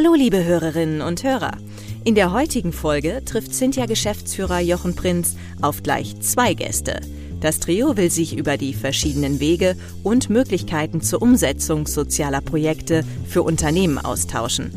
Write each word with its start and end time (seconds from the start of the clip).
Hallo 0.00 0.14
liebe 0.14 0.44
Hörerinnen 0.44 1.02
und 1.02 1.24
Hörer. 1.24 1.56
In 2.04 2.14
der 2.14 2.32
heutigen 2.32 2.72
Folge 2.72 3.20
trifft 3.24 3.52
Cynthia 3.52 3.86
Geschäftsführer 3.86 4.60
Jochen 4.60 4.94
Prinz 4.94 5.34
auf 5.60 5.82
gleich 5.82 6.20
zwei 6.20 6.54
Gäste. 6.54 7.00
Das 7.40 7.58
Trio 7.58 7.96
will 7.96 8.08
sich 8.08 8.36
über 8.36 8.56
die 8.56 8.74
verschiedenen 8.74 9.40
Wege 9.40 9.74
und 10.04 10.30
Möglichkeiten 10.30 11.00
zur 11.00 11.20
Umsetzung 11.20 11.88
sozialer 11.88 12.40
Projekte 12.40 13.02
für 13.26 13.42
Unternehmen 13.42 13.98
austauschen. 13.98 14.70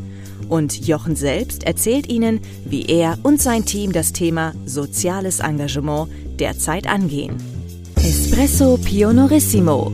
Und 0.49 0.87
Jochen 0.87 1.15
selbst 1.15 1.65
erzählt 1.65 2.09
Ihnen, 2.09 2.39
wie 2.65 2.87
er 2.87 3.19
und 3.21 3.39
sein 3.39 3.63
Team 3.63 3.91
das 3.91 4.13
Thema 4.13 4.53
soziales 4.65 5.39
Engagement 5.39 6.09
derzeit 6.39 6.87
angehen. 6.87 7.37
Espresso 7.95 8.79
Pionorissimo. 8.83 9.93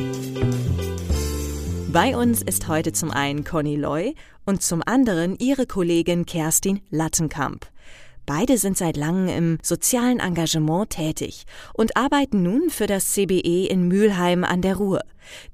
Bei 1.91 2.15
uns 2.15 2.41
ist 2.41 2.69
heute 2.69 2.93
zum 2.93 3.11
einen 3.11 3.43
Conny 3.43 3.75
Loy 3.75 4.15
und 4.45 4.63
zum 4.63 4.81
anderen 4.85 5.37
ihre 5.39 5.65
Kollegin 5.65 6.25
Kerstin 6.25 6.79
Lattenkamp. 6.89 7.67
Beide 8.25 8.57
sind 8.57 8.77
seit 8.77 8.95
langem 8.95 9.27
im 9.27 9.57
sozialen 9.61 10.21
Engagement 10.21 10.91
tätig 10.91 11.43
und 11.73 11.97
arbeiten 11.97 12.43
nun 12.43 12.69
für 12.69 12.87
das 12.87 13.11
CBE 13.11 13.67
in 13.67 13.89
Mülheim 13.89 14.45
an 14.45 14.61
der 14.61 14.77
Ruhr, 14.77 15.01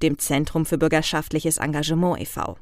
dem 0.00 0.20
Zentrum 0.20 0.64
für 0.64 0.78
bürgerschaftliches 0.78 1.56
Engagement 1.56 2.20
e.V. 2.20 2.56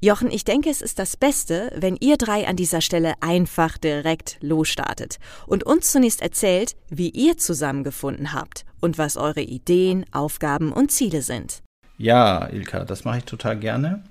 Jochen, 0.00 0.32
ich 0.32 0.42
denke, 0.42 0.68
es 0.68 0.82
ist 0.82 0.98
das 0.98 1.16
Beste, 1.16 1.70
wenn 1.76 1.96
ihr 2.00 2.16
drei 2.16 2.48
an 2.48 2.56
dieser 2.56 2.80
Stelle 2.80 3.14
einfach 3.20 3.78
direkt 3.78 4.38
losstartet 4.40 5.20
und 5.46 5.62
uns 5.62 5.92
zunächst 5.92 6.20
erzählt, 6.20 6.74
wie 6.88 7.10
ihr 7.10 7.36
zusammengefunden 7.36 8.32
habt 8.32 8.64
und 8.80 8.98
was 8.98 9.16
eure 9.16 9.42
Ideen, 9.42 10.04
Aufgaben 10.10 10.72
und 10.72 10.90
Ziele 10.90 11.22
sind. 11.22 11.62
Ja, 12.02 12.48
Ilka, 12.50 12.84
das 12.84 13.04
mache 13.04 13.18
ich 13.18 13.24
total 13.26 13.56
gerne. 13.58 14.02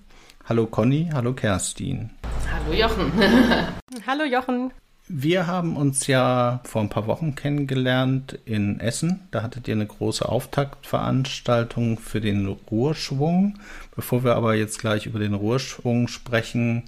Hallo 0.48 0.66
Conny, 0.66 1.10
hallo 1.12 1.34
Kerstin. 1.34 2.10
Hallo 2.50 2.74
Jochen. 2.74 3.12
hallo 4.08 4.24
Jochen. 4.24 4.72
Wir 5.10 5.46
haben 5.46 5.76
uns 5.76 6.08
ja 6.08 6.62
vor 6.64 6.84
ein 6.84 6.88
paar 6.88 7.06
Wochen 7.08 7.36
kennengelernt 7.36 8.40
in 8.46 8.80
Essen. 8.80 9.28
Da 9.32 9.44
hattet 9.44 9.68
ihr 9.68 9.74
eine 9.74 9.88
große 9.88 10.26
Auftaktveranstaltung 10.26 12.00
für 12.00 12.22
den 12.22 12.48
Ruhrschwung. 12.48 13.60
Bevor 13.94 14.24
wir 14.24 14.38
aber 14.38 14.56
jetzt 14.56 14.80
gleich 14.80 15.06
über 15.06 15.20
den 15.20 15.34
Ruhrschwung 15.34 16.08
sprechen, 16.08 16.84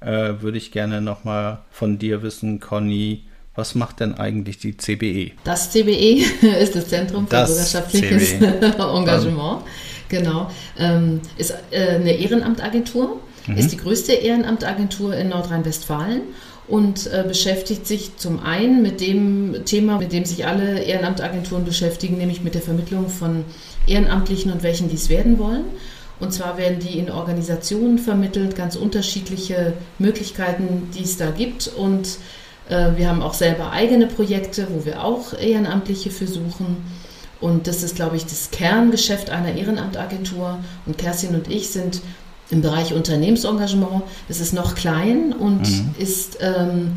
äh, 0.00 0.40
würde 0.40 0.56
ich 0.56 0.72
gerne 0.72 1.02
nochmal 1.02 1.58
von 1.70 1.98
dir 1.98 2.22
wissen, 2.22 2.60
Conny, 2.60 3.24
was 3.54 3.74
macht 3.74 4.00
denn 4.00 4.14
eigentlich 4.14 4.56
die 4.56 4.78
CBE? 4.78 5.32
Das 5.44 5.70
CBE 5.70 6.24
ist 6.60 6.76
das 6.76 6.88
Zentrum 6.88 7.26
für 7.26 7.36
das 7.36 7.50
bürgerschaftliches 7.50 8.32
Engagement. 8.40 9.64
Genau. 10.08 10.50
Ähm, 10.78 11.20
ist 11.36 11.54
äh, 11.70 11.96
eine 11.96 12.12
Ehrenamtagentur, 12.12 13.20
mhm. 13.46 13.56
ist 13.56 13.72
die 13.72 13.76
größte 13.76 14.12
Ehrenamtagentur 14.12 15.14
in 15.16 15.30
Nordrhein-Westfalen 15.30 16.22
und 16.68 17.06
äh, 17.06 17.24
beschäftigt 17.26 17.86
sich 17.86 18.16
zum 18.16 18.40
einen 18.40 18.82
mit 18.82 19.00
dem 19.00 19.64
Thema, 19.64 19.98
mit 19.98 20.12
dem 20.12 20.24
sich 20.24 20.46
alle 20.46 20.80
Ehrenamtagenturen 20.80 21.64
beschäftigen, 21.64 22.18
nämlich 22.18 22.42
mit 22.42 22.54
der 22.54 22.62
Vermittlung 22.62 23.08
von 23.08 23.44
Ehrenamtlichen 23.86 24.52
und 24.52 24.62
welchen 24.62 24.88
dies 24.88 25.08
werden 25.08 25.38
wollen. 25.38 25.64
Und 26.18 26.32
zwar 26.32 26.56
werden 26.56 26.78
die 26.80 26.98
in 26.98 27.10
Organisationen 27.10 27.98
vermittelt, 27.98 28.56
ganz 28.56 28.74
unterschiedliche 28.74 29.74
Möglichkeiten, 29.98 30.88
die 30.96 31.02
es 31.02 31.18
da 31.18 31.30
gibt. 31.30 31.68
Und 31.68 32.18
äh, 32.68 32.96
wir 32.96 33.08
haben 33.08 33.22
auch 33.22 33.34
selber 33.34 33.70
eigene 33.70 34.06
Projekte, 34.06 34.66
wo 34.70 34.84
wir 34.84 35.04
auch 35.04 35.38
Ehrenamtliche 35.38 36.10
versuchen. 36.10 36.78
Und 37.40 37.66
das 37.66 37.82
ist, 37.82 37.96
glaube 37.96 38.16
ich, 38.16 38.24
das 38.24 38.50
Kerngeschäft 38.50 39.30
einer 39.30 39.54
Ehrenamtagentur. 39.54 40.58
Und 40.86 40.98
Kerstin 40.98 41.34
und 41.34 41.50
ich 41.50 41.70
sind 41.70 42.00
im 42.50 42.62
Bereich 42.62 42.94
Unternehmensengagement. 42.94 44.02
Es 44.28 44.40
ist 44.40 44.52
noch 44.52 44.74
klein 44.74 45.32
und 45.32 45.68
mhm. 45.68 45.94
ist 45.98 46.38
ähm, 46.40 46.92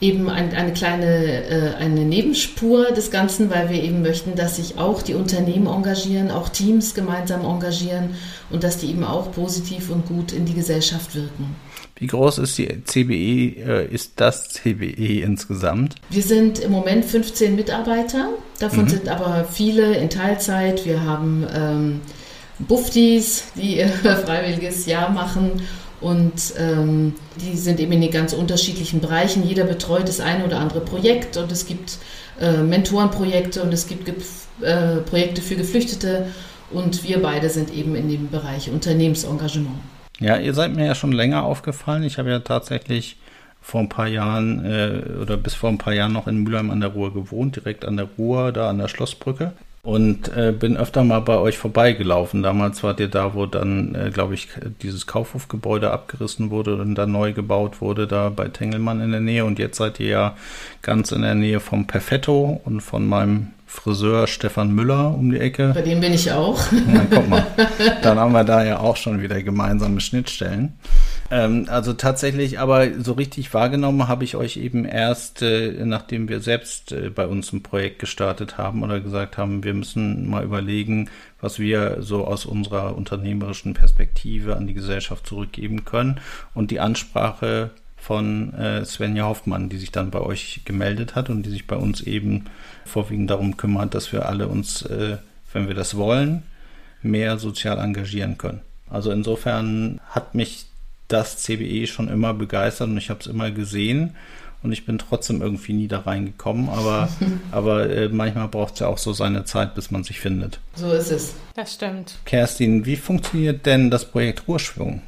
eben 0.00 0.28
ein, 0.28 0.54
eine 0.54 0.72
kleine 0.72 1.44
äh, 1.44 1.74
eine 1.76 2.04
Nebenspur 2.04 2.92
des 2.92 3.10
Ganzen, 3.10 3.50
weil 3.50 3.70
wir 3.70 3.82
eben 3.82 4.02
möchten, 4.02 4.34
dass 4.34 4.56
sich 4.56 4.78
auch 4.78 5.02
die 5.02 5.14
Unternehmen 5.14 5.66
engagieren, 5.66 6.30
auch 6.30 6.48
Teams 6.48 6.94
gemeinsam 6.94 7.44
engagieren 7.44 8.10
und 8.50 8.64
dass 8.64 8.78
die 8.78 8.90
eben 8.90 9.04
auch 9.04 9.32
positiv 9.32 9.90
und 9.90 10.06
gut 10.06 10.32
in 10.32 10.44
die 10.44 10.54
Gesellschaft 10.54 11.14
wirken. 11.14 11.56
Wie 11.98 12.06
groß 12.06 12.38
ist 12.38 12.56
die 12.58 12.84
CBE, 12.84 13.60
äh, 13.60 13.86
ist 13.92 14.12
das 14.16 14.48
CBE 14.50 15.22
insgesamt? 15.22 15.96
Wir 16.10 16.22
sind 16.22 16.60
im 16.60 16.70
Moment 16.70 17.04
15 17.04 17.56
Mitarbeiter, 17.56 18.30
davon 18.60 18.84
mhm. 18.84 18.88
sind 18.88 19.08
aber 19.08 19.44
viele 19.44 19.96
in 19.96 20.08
Teilzeit. 20.08 20.86
Wir 20.86 21.02
haben 21.02 21.44
ähm, 21.52 22.00
Buftis, 22.60 23.46
die 23.56 23.76
ihr 23.78 23.88
freiwilliges 23.88 24.86
Jahr 24.86 25.10
machen 25.10 25.62
und 26.00 26.54
ähm, 26.56 27.14
die 27.40 27.56
sind 27.56 27.80
eben 27.80 27.90
in 27.90 28.00
den 28.02 28.12
ganz 28.12 28.32
unterschiedlichen 28.32 29.00
Bereichen. 29.00 29.44
Jeder 29.44 29.64
betreut 29.64 30.06
das 30.06 30.20
eine 30.20 30.44
oder 30.44 30.60
andere 30.60 30.80
Projekt 30.80 31.36
und 31.36 31.50
es 31.50 31.66
gibt 31.66 31.98
äh, 32.40 32.58
Mentorenprojekte 32.58 33.60
und 33.60 33.74
es 33.74 33.88
gibt 33.88 34.08
äh, 34.60 34.98
Projekte 34.98 35.42
für 35.42 35.56
Geflüchtete 35.56 36.28
und 36.70 37.02
wir 37.02 37.20
beide 37.20 37.50
sind 37.50 37.74
eben 37.74 37.96
in 37.96 38.08
dem 38.08 38.30
Bereich 38.30 38.70
Unternehmensengagement. 38.70 39.80
Ja, 40.20 40.36
ihr 40.36 40.54
seid 40.54 40.74
mir 40.74 40.86
ja 40.86 40.94
schon 40.94 41.12
länger 41.12 41.44
aufgefallen. 41.44 42.02
Ich 42.02 42.18
habe 42.18 42.30
ja 42.30 42.40
tatsächlich 42.40 43.16
vor 43.60 43.80
ein 43.80 43.88
paar 43.88 44.08
Jahren 44.08 44.64
äh, 44.64 45.20
oder 45.20 45.36
bis 45.36 45.54
vor 45.54 45.68
ein 45.68 45.78
paar 45.78 45.92
Jahren 45.92 46.12
noch 46.12 46.26
in 46.26 46.38
Mülheim 46.38 46.70
an 46.70 46.80
der 46.80 46.90
Ruhr 46.90 47.12
gewohnt, 47.12 47.56
direkt 47.56 47.84
an 47.84 47.96
der 47.96 48.08
Ruhr, 48.16 48.52
da 48.52 48.70
an 48.70 48.78
der 48.78 48.88
Schlossbrücke 48.88 49.52
und 49.82 50.28
äh, 50.36 50.52
bin 50.52 50.76
öfter 50.76 51.02
mal 51.02 51.20
bei 51.20 51.38
euch 51.38 51.56
vorbeigelaufen. 51.56 52.42
Damals 52.42 52.82
wart 52.82 53.00
ihr 53.00 53.08
da, 53.08 53.34
wo 53.34 53.46
dann, 53.46 53.94
äh, 53.94 54.10
glaube 54.12 54.34
ich, 54.34 54.48
dieses 54.82 55.06
Kaufhofgebäude 55.06 55.90
abgerissen 55.90 56.50
wurde 56.50 56.76
und 56.76 56.94
dann 56.94 57.12
neu 57.12 57.32
gebaut 57.32 57.80
wurde, 57.80 58.06
da 58.06 58.28
bei 58.28 58.48
Tengelmann 58.48 59.00
in 59.00 59.12
der 59.12 59.20
Nähe. 59.20 59.44
Und 59.46 59.58
jetzt 59.58 59.78
seid 59.78 59.98
ihr 60.00 60.08
ja 60.08 60.36
ganz 60.82 61.12
in 61.12 61.22
der 61.22 61.34
Nähe 61.34 61.60
vom 61.60 61.86
Perfetto 61.86 62.60
und 62.64 62.82
von 62.82 63.06
meinem 63.06 63.52
Friseur 63.68 64.26
Stefan 64.26 64.74
Müller 64.74 65.14
um 65.14 65.30
die 65.30 65.38
Ecke. 65.38 65.72
Bei 65.74 65.82
dem 65.82 66.00
bin 66.00 66.14
ich 66.14 66.32
auch. 66.32 66.58
Na, 66.86 67.06
guck 67.08 67.28
mal. 67.28 67.46
Dann 68.02 68.18
haben 68.18 68.32
wir 68.32 68.42
da 68.42 68.64
ja 68.64 68.80
auch 68.80 68.96
schon 68.96 69.20
wieder 69.20 69.42
gemeinsame 69.42 70.00
Schnittstellen. 70.00 70.72
Ähm, 71.30 71.66
also 71.68 71.92
tatsächlich, 71.92 72.58
aber 72.58 72.98
so 72.98 73.12
richtig 73.12 73.52
wahrgenommen 73.52 74.08
habe 74.08 74.24
ich 74.24 74.36
euch 74.36 74.56
eben 74.56 74.86
erst, 74.86 75.42
äh, 75.42 75.84
nachdem 75.84 76.30
wir 76.30 76.40
selbst 76.40 76.92
äh, 76.92 77.10
bei 77.10 77.26
uns 77.26 77.52
ein 77.52 77.62
Projekt 77.62 77.98
gestartet 77.98 78.56
haben 78.56 78.82
oder 78.82 79.00
gesagt 79.00 79.36
haben, 79.36 79.62
wir 79.62 79.74
müssen 79.74 80.30
mal 80.30 80.44
überlegen, 80.44 81.10
was 81.38 81.58
wir 81.58 81.98
so 82.00 82.26
aus 82.26 82.46
unserer 82.46 82.96
unternehmerischen 82.96 83.74
Perspektive 83.74 84.56
an 84.56 84.66
die 84.66 84.74
Gesellschaft 84.74 85.26
zurückgeben 85.26 85.84
können. 85.84 86.20
Und 86.54 86.70
die 86.70 86.80
Ansprache 86.80 87.70
von 88.00 88.54
äh, 88.54 88.84
Svenja 88.84 89.24
Hoffmann, 89.24 89.68
die 89.68 89.76
sich 89.76 89.92
dann 89.92 90.10
bei 90.10 90.20
euch 90.20 90.62
gemeldet 90.64 91.14
hat 91.14 91.30
und 91.30 91.42
die 91.42 91.50
sich 91.50 91.66
bei 91.66 91.76
uns 91.76 92.00
eben 92.00 92.46
vorwiegend 92.84 93.30
darum 93.30 93.56
kümmert, 93.56 93.94
dass 93.94 94.12
wir 94.12 94.26
alle 94.26 94.48
uns, 94.48 94.82
äh, 94.82 95.18
wenn 95.52 95.68
wir 95.68 95.74
das 95.74 95.96
wollen, 95.96 96.42
mehr 97.02 97.38
sozial 97.38 97.78
engagieren 97.78 98.38
können. 98.38 98.60
Also 98.88 99.10
insofern 99.10 100.00
hat 100.08 100.34
mich 100.34 100.66
das 101.08 101.38
CBE 101.38 101.86
schon 101.86 102.08
immer 102.08 102.34
begeistert 102.34 102.88
und 102.88 102.98
ich 102.98 103.10
habe 103.10 103.20
es 103.20 103.26
immer 103.26 103.50
gesehen 103.50 104.14
und 104.62 104.72
ich 104.72 104.84
bin 104.84 104.98
trotzdem 104.98 105.40
irgendwie 105.40 105.72
nie 105.72 105.88
da 105.88 106.00
reingekommen, 106.00 106.68
aber, 106.68 107.08
aber 107.50 107.90
äh, 107.90 108.08
manchmal 108.08 108.48
braucht 108.48 108.74
es 108.74 108.80
ja 108.80 108.88
auch 108.88 108.98
so 108.98 109.12
seine 109.12 109.44
Zeit, 109.44 109.74
bis 109.74 109.90
man 109.90 110.04
sich 110.04 110.20
findet. 110.20 110.60
So 110.74 110.92
ist 110.92 111.10
es. 111.10 111.34
Das 111.54 111.74
stimmt. 111.74 112.18
Kerstin, 112.24 112.84
wie 112.84 112.96
funktioniert 112.96 113.66
denn 113.66 113.90
das 113.90 114.10
Projekt 114.10 114.48
Ruhrschwung? 114.48 115.02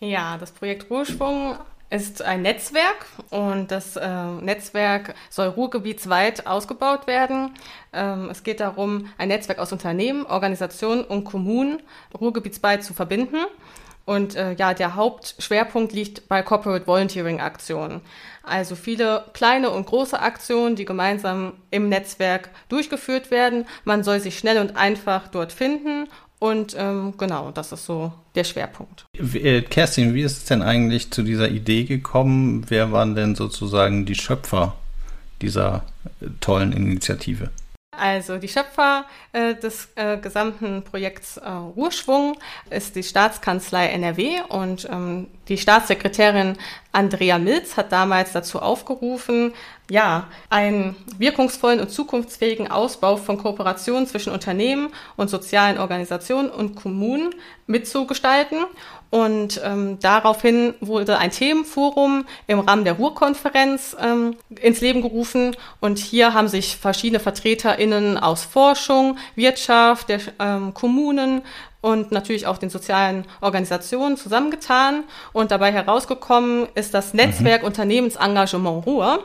Ja, 0.00 0.36
das 0.38 0.52
Projekt 0.52 0.90
Ruhrschwung 0.90 1.56
ist 1.90 2.22
ein 2.22 2.42
Netzwerk 2.42 3.06
und 3.30 3.70
das 3.70 3.96
äh, 3.96 4.26
Netzwerk 4.40 5.14
soll 5.30 5.48
ruhrgebietsweit 5.48 6.46
ausgebaut 6.46 7.06
werden. 7.06 7.54
Ähm, 7.92 8.28
es 8.30 8.42
geht 8.42 8.60
darum, 8.60 9.08
ein 9.18 9.28
Netzwerk 9.28 9.58
aus 9.58 9.72
Unternehmen, 9.72 10.26
Organisationen 10.26 11.04
und 11.04 11.24
Kommunen 11.24 11.80
ruhrgebietsweit 12.18 12.82
zu 12.82 12.92
verbinden. 12.92 13.38
Und 14.04 14.36
äh, 14.36 14.52
ja, 14.52 14.72
der 14.72 14.94
Hauptschwerpunkt 14.94 15.92
liegt 15.92 16.28
bei 16.28 16.40
Corporate 16.42 16.86
Volunteering 16.86 17.40
Aktionen. 17.40 18.00
Also 18.44 18.76
viele 18.76 19.24
kleine 19.32 19.70
und 19.70 19.86
große 19.86 20.18
Aktionen, 20.18 20.76
die 20.76 20.84
gemeinsam 20.84 21.54
im 21.72 21.88
Netzwerk 21.88 22.50
durchgeführt 22.68 23.32
werden. 23.32 23.66
Man 23.84 24.04
soll 24.04 24.20
sich 24.20 24.38
schnell 24.38 24.58
und 24.58 24.76
einfach 24.76 25.26
dort 25.26 25.52
finden 25.52 26.08
und 26.46 26.76
ähm, 26.78 27.14
genau, 27.18 27.50
das 27.50 27.72
ist 27.72 27.86
so 27.86 28.12
der 28.34 28.44
Schwerpunkt. 28.44 29.04
Äh, 29.14 29.62
Kerstin, 29.62 30.14
wie 30.14 30.22
ist 30.22 30.38
es 30.38 30.44
denn 30.44 30.62
eigentlich 30.62 31.10
zu 31.10 31.22
dieser 31.22 31.48
Idee 31.48 31.84
gekommen? 31.84 32.64
Wer 32.68 32.92
waren 32.92 33.14
denn 33.14 33.34
sozusagen 33.34 34.06
die 34.06 34.14
Schöpfer 34.14 34.74
dieser 35.42 35.84
äh, 36.20 36.26
tollen 36.40 36.72
Initiative? 36.72 37.50
Also 37.98 38.38
die 38.38 38.48
Schöpfer 38.48 39.04
äh, 39.32 39.54
des 39.54 39.88
äh, 39.96 40.16
gesamten 40.18 40.82
Projekts 40.82 41.36
äh, 41.36 41.48
Ruhrschwung 41.48 42.38
ist 42.70 42.96
die 42.96 43.02
Staatskanzlei 43.02 43.88
NRW 43.88 44.40
und 44.48 44.88
ähm, 44.90 45.28
die 45.48 45.58
Staatssekretärin 45.58 46.56
Andrea 46.92 47.38
Milz 47.38 47.76
hat 47.76 47.92
damals 47.92 48.32
dazu 48.32 48.60
aufgerufen, 48.60 49.52
ja, 49.90 50.26
einen 50.50 50.96
wirkungsvollen 51.18 51.80
und 51.80 51.90
zukunftsfähigen 51.90 52.70
Ausbau 52.70 53.16
von 53.16 53.38
Kooperationen 53.38 54.06
zwischen 54.06 54.32
Unternehmen 54.32 54.88
und 55.16 55.28
sozialen 55.28 55.78
Organisationen 55.78 56.50
und 56.50 56.74
Kommunen 56.74 57.34
mitzugestalten. 57.66 58.64
Und 59.10 59.60
ähm, 59.64 59.98
daraufhin 60.00 60.74
wurde 60.80 61.18
ein 61.18 61.30
Themenforum 61.30 62.26
im 62.46 62.60
Rahmen 62.60 62.84
der 62.84 62.94
Ruhrkonferenz 62.94 63.96
ähm, 64.00 64.36
ins 64.60 64.80
Leben 64.80 65.02
gerufen. 65.02 65.56
Und 65.80 65.98
hier 65.98 66.34
haben 66.34 66.48
sich 66.48 66.76
verschiedene 66.76 67.20
VertreterInnen 67.20 68.18
aus 68.18 68.44
Forschung, 68.44 69.18
Wirtschaft, 69.34 70.08
der 70.08 70.20
ähm, 70.40 70.74
Kommunen 70.74 71.42
und 71.80 72.10
natürlich 72.10 72.48
auch 72.48 72.58
den 72.58 72.70
sozialen 72.70 73.26
Organisationen 73.40 74.16
zusammengetan. 74.16 75.04
Und 75.32 75.52
dabei 75.52 75.72
herausgekommen 75.72 76.66
ist 76.74 76.94
das 76.94 77.14
Netzwerk 77.14 77.62
mhm. 77.62 77.68
Unternehmensengagement 77.68 78.86
Ruhr. 78.86 79.24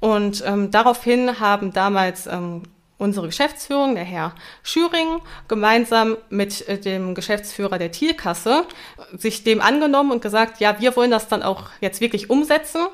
Und 0.00 0.42
ähm, 0.46 0.70
daraufhin 0.70 1.38
haben 1.38 1.72
damals 1.72 2.26
ähm, 2.26 2.62
unsere 3.00 3.26
Geschäftsführung, 3.26 3.94
der 3.94 4.04
Herr 4.04 4.34
Schüring, 4.62 5.20
gemeinsam 5.48 6.18
mit 6.28 6.68
äh, 6.68 6.78
dem 6.78 7.14
Geschäftsführer 7.14 7.78
der 7.78 7.90
Thielkasse 7.90 8.64
sich 9.16 9.42
dem 9.42 9.60
angenommen 9.60 10.12
und 10.12 10.22
gesagt, 10.22 10.60
ja, 10.60 10.78
wir 10.80 10.94
wollen 10.96 11.10
das 11.10 11.26
dann 11.26 11.42
auch 11.42 11.64
jetzt 11.80 12.00
wirklich 12.00 12.28
umsetzen. 12.28 12.86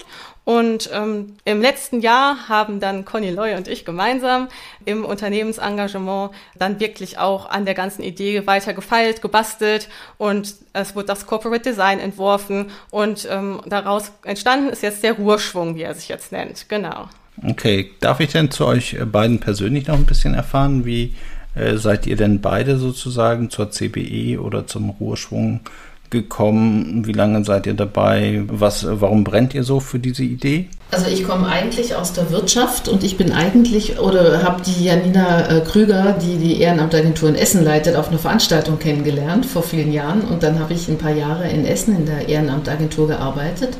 Und 0.45 0.91
ähm, 0.93 1.37
im 1.45 1.61
letzten 1.61 2.01
Jahr 2.01 2.49
haben 2.49 2.79
dann 2.79 3.05
Conny 3.05 3.31
Loy 3.31 3.57
und 3.57 3.67
ich 3.67 3.85
gemeinsam 3.85 4.47
im 4.85 5.05
Unternehmensengagement 5.05 6.31
dann 6.55 6.79
wirklich 6.79 7.19
auch 7.19 7.51
an 7.51 7.65
der 7.65 7.75
ganzen 7.75 8.03
Idee 8.03 8.47
weiter 8.47 8.73
gefeilt, 8.73 9.23
gebastelt 9.23 9.89
und 10.19 10.55
es 10.73 10.95
wurde 10.95 11.07
das 11.07 11.27
Corporate 11.27 11.69
Design 11.69 11.99
entworfen 11.99 12.71
und 12.93 13.27
ähm, 13.29 13.61
daraus 13.67 14.13
entstanden 14.23 14.69
ist 14.69 14.85
jetzt 14.85 15.03
der 15.03 15.15
Ruhrschwung, 15.15 15.75
wie 15.75 15.83
er 15.83 15.95
sich 15.97 16.09
jetzt 16.09 16.31
nennt. 16.31 16.69
Genau. 16.69 17.09
Okay, 17.45 17.91
darf 18.01 18.21
ich 18.21 18.33
denn 18.33 18.51
zu 18.51 18.67
euch 18.67 18.97
beiden 19.11 19.41
persönlich 19.41 19.87
noch 19.87 19.97
ein 19.97 20.07
bisschen 20.07 20.35
erfahren? 20.35 20.85
Wie 20.85 21.15
äh, 21.55 21.77
seid 21.77 22.07
ihr 22.07 22.17
denn 22.17 22.41
beide 22.41 22.79
sozusagen 22.79 23.51
zur 23.51 23.71
CBE 23.71 24.41
oder 24.41 24.67
zum 24.67 24.91
Ruheschwung 24.91 25.61
gekommen? 26.09 27.07
Wie 27.07 27.13
lange 27.13 27.45
seid 27.45 27.67
ihr 27.67 27.75
dabei? 27.75 28.43
Was, 28.47 28.87
warum 28.89 29.25
brennt 29.25 29.55
ihr 29.55 29.65
so 29.65 29.81
für 29.81 29.99
diese 29.99 30.23
Idee? 30.23 30.69
Also 30.93 31.09
ich 31.09 31.25
komme 31.25 31.49
eigentlich 31.49 31.95
aus 31.95 32.13
der 32.13 32.31
Wirtschaft 32.31 32.89
und 32.89 33.03
ich 33.03 33.17
bin 33.17 33.33
eigentlich 33.33 33.99
oder 33.99 34.43
habe 34.43 34.63
die 34.63 34.85
Janina 34.85 35.49
äh, 35.49 35.61
Krüger, 35.61 36.15
die 36.15 36.37
die 36.37 36.61
Ehrenamtagentur 36.61 37.29
in 37.29 37.35
Essen 37.35 37.65
leitet, 37.65 37.97
auf 37.97 38.09
einer 38.09 38.19
Veranstaltung 38.19 38.79
kennengelernt 38.79 39.45
vor 39.45 39.63
vielen 39.63 39.93
Jahren 39.93 40.23
und 40.23 40.43
dann 40.43 40.59
habe 40.61 40.75
ich 40.75 40.89
ein 40.89 40.99
paar 40.99 41.13
Jahre 41.13 41.49
in 41.49 41.67
Essen 41.67 41.97
in 41.97 42.07
der 42.07 42.29
Ehrenamtagentur 42.29 43.09
gearbeitet 43.09 43.77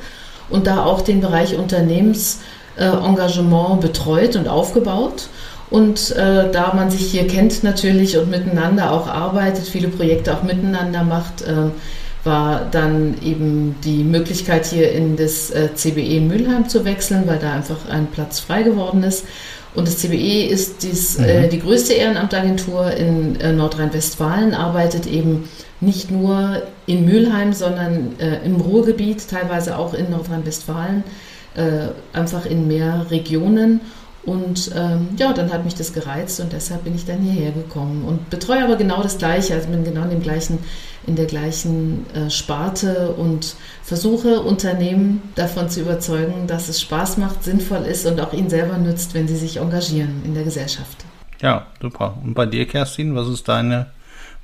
und 0.51 0.67
da 0.67 0.85
auch 0.85 1.01
den 1.01 1.21
Bereich 1.21 1.57
Unternehmens 1.57 2.41
äh, 2.41 2.56
Engagement 2.85 3.81
betreut 3.81 4.37
und 4.37 4.49
aufgebaut. 4.49 5.29
Und 5.69 6.13
äh, 6.13 6.51
da 6.53 6.73
man 6.75 6.91
sich 6.91 7.11
hier 7.11 7.27
kennt 7.27 7.65
natürlich 7.65 8.17
und 8.19 8.31
miteinander 8.31 8.93
auch 8.93 9.09
arbeitet, 9.09 9.67
viele 9.67 9.89
Projekte 9.89 10.33
auch 10.37 10.43
miteinander 10.43 11.03
macht, 11.03 11.43
äh, 11.43 11.71
war 12.23 12.67
dann 12.71 13.17
eben 13.23 13.77
die 13.85 14.05
Möglichkeit 14.05 14.67
hier 14.67 14.93
in 14.93 15.17
das 15.17 15.51
äh, 15.51 15.75
CBE 15.75 16.21
Mülheim 16.21 16.69
zu 16.69 16.85
wechseln, 16.85 17.25
weil 17.27 17.39
da 17.39 17.53
einfach 17.53 17.89
ein 17.89 18.07
Platz 18.09 18.41
frei 18.41 18.63
geworden 18.63 19.03
ist. 19.03 19.25
Und 19.75 19.87
das 19.89 19.99
CBE 19.99 20.47
ist 20.47 20.83
dies, 20.83 21.17
äh, 21.17 21.43
mhm. 21.43 21.51
die 21.51 21.61
größte 21.61 21.95
Ehrenamtagentur 21.95 22.93
in 22.93 23.39
äh, 23.41 23.53
Nordrhein-Westfalen, 23.53 24.55
arbeitet 24.55 25.07
eben 25.07 25.49
nicht 25.81 26.11
nur 26.11 26.63
in 26.87 27.05
Mülheim, 27.05 27.53
sondern 27.53 28.15
im 28.47 28.57
Ruhrgebiet, 28.57 29.29
teilweise 29.29 29.77
auch 29.77 29.93
in 29.93 30.09
Nordrhein-Westfalen 30.09 31.05
äh, 31.57 31.89
einfach 32.13 32.47
in 32.47 32.69
mehr 32.69 33.07
Regionen. 33.11 33.81
Und 34.25 34.73
ähm, 34.75 35.11
ja, 35.17 35.33
dann 35.33 35.53
hat 35.53 35.65
mich 35.65 35.77
das 35.77 35.93
gereizt 35.93 36.41
und 36.41 36.53
deshalb 36.53 36.83
bin 36.83 36.97
ich 36.97 37.07
dann 37.07 37.21
hierher 37.21 37.53
gekommen 37.53 38.05
und 38.05 38.29
betreue 38.29 38.65
aber 38.65 38.75
genau 38.75 39.01
das 39.01 39.19
Gleiche, 39.19 39.55
also 39.55 39.69
bin 39.69 39.85
genau 39.85 40.03
in, 40.03 40.11
dem 40.11 40.23
gleichen, 40.23 40.59
in 41.07 41.15
der 41.15 41.27
gleichen 41.27 42.07
äh, 42.13 42.29
Sparte 42.29 43.13
und 43.13 43.55
versuche 43.85 44.41
Unternehmen 44.41 45.23
davon 45.37 45.69
zu 45.71 45.81
überzeugen, 45.81 46.49
dass 46.49 46.69
es 46.69 46.81
Spaß 46.81 47.19
macht, 47.19 47.45
sinnvoll 47.45 47.85
ist 47.85 48.05
und 48.05 48.21
auch 48.21 48.33
ihnen 48.33 48.51
selber 48.51 48.79
nützt, 48.79 49.15
wenn 49.15 49.29
sie 49.29 49.37
sich 49.37 49.59
engagieren 49.59 50.23
in 50.25 50.35
der 50.35 50.43
Gesellschaft. 50.43 51.05
Ja, 51.41 51.69
super. 51.81 52.19
Und 52.25 52.35
bei 52.35 52.47
dir, 52.47 52.67
Kerstin, 52.67 53.15
was 53.15 53.29
ist 53.29 53.47
deine 53.47 53.93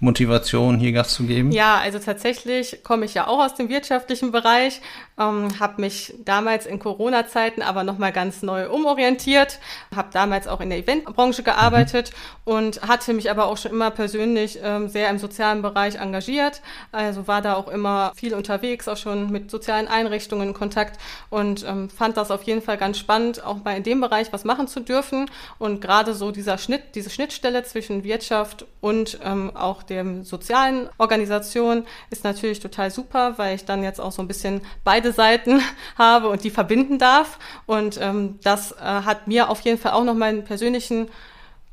Motivation, 0.02 0.78
hier 0.78 0.90
Gast 0.92 1.12
zu 1.12 1.24
geben? 1.24 1.52
Ja, 1.52 1.78
also 1.78 2.00
tatsächlich 2.00 2.82
komme 2.82 3.04
ich 3.04 3.14
ja 3.14 3.28
auch 3.28 3.38
aus 3.38 3.54
dem 3.54 3.68
wirtschaftlichen 3.68 4.32
Bereich, 4.32 4.80
ähm, 5.22 5.60
habe 5.60 5.80
mich 5.80 6.14
damals 6.24 6.66
in 6.66 6.78
Corona-Zeiten 6.78 7.62
aber 7.62 7.84
nochmal 7.84 8.12
ganz 8.12 8.42
neu 8.42 8.68
umorientiert, 8.70 9.58
habe 9.94 10.08
damals 10.12 10.48
auch 10.48 10.60
in 10.60 10.70
der 10.70 10.78
Eventbranche 10.78 11.42
gearbeitet 11.42 12.12
und 12.44 12.82
hatte 12.82 13.12
mich 13.12 13.30
aber 13.30 13.46
auch 13.46 13.56
schon 13.56 13.72
immer 13.72 13.90
persönlich 13.90 14.58
ähm, 14.62 14.88
sehr 14.88 15.10
im 15.10 15.18
sozialen 15.18 15.62
Bereich 15.62 15.96
engagiert. 15.96 16.62
Also 16.90 17.28
war 17.28 17.42
da 17.42 17.54
auch 17.54 17.68
immer 17.68 18.12
viel 18.14 18.34
unterwegs, 18.34 18.88
auch 18.88 18.96
schon 18.96 19.30
mit 19.30 19.50
sozialen 19.50 19.88
Einrichtungen 19.88 20.48
in 20.48 20.54
Kontakt 20.54 20.98
und 21.30 21.64
ähm, 21.66 21.88
fand 21.90 22.16
das 22.16 22.30
auf 22.30 22.42
jeden 22.42 22.62
Fall 22.62 22.78
ganz 22.78 22.98
spannend, 22.98 23.44
auch 23.44 23.62
mal 23.64 23.76
in 23.76 23.82
dem 23.82 24.00
Bereich 24.00 24.32
was 24.32 24.44
machen 24.44 24.66
zu 24.66 24.80
dürfen. 24.80 25.30
Und 25.58 25.80
gerade 25.80 26.14
so 26.14 26.30
dieser 26.30 26.58
Schnitt, 26.58 26.94
diese 26.94 27.10
Schnittstelle 27.10 27.62
zwischen 27.64 28.04
Wirtschaft 28.04 28.66
und 28.80 29.18
ähm, 29.22 29.52
auch 29.54 29.82
der 29.82 30.24
sozialen 30.24 30.88
Organisation 30.98 31.86
ist 32.10 32.24
natürlich 32.24 32.60
total 32.60 32.90
super, 32.90 33.38
weil 33.38 33.54
ich 33.54 33.64
dann 33.64 33.82
jetzt 33.82 34.00
auch 34.00 34.12
so 34.12 34.22
ein 34.22 34.28
bisschen 34.28 34.62
beide 34.84 35.11
Seiten 35.12 35.62
habe 35.98 36.28
und 36.28 36.44
die 36.44 36.50
verbinden 36.50 36.98
darf. 36.98 37.38
Und 37.66 37.98
ähm, 38.00 38.38
das 38.42 38.72
äh, 38.72 38.76
hat 38.80 39.28
mir 39.28 39.48
auf 39.48 39.60
jeden 39.60 39.78
Fall 39.78 39.92
auch 39.92 40.04
noch 40.04 40.14
meinen 40.14 40.44
persönlichen 40.44 41.08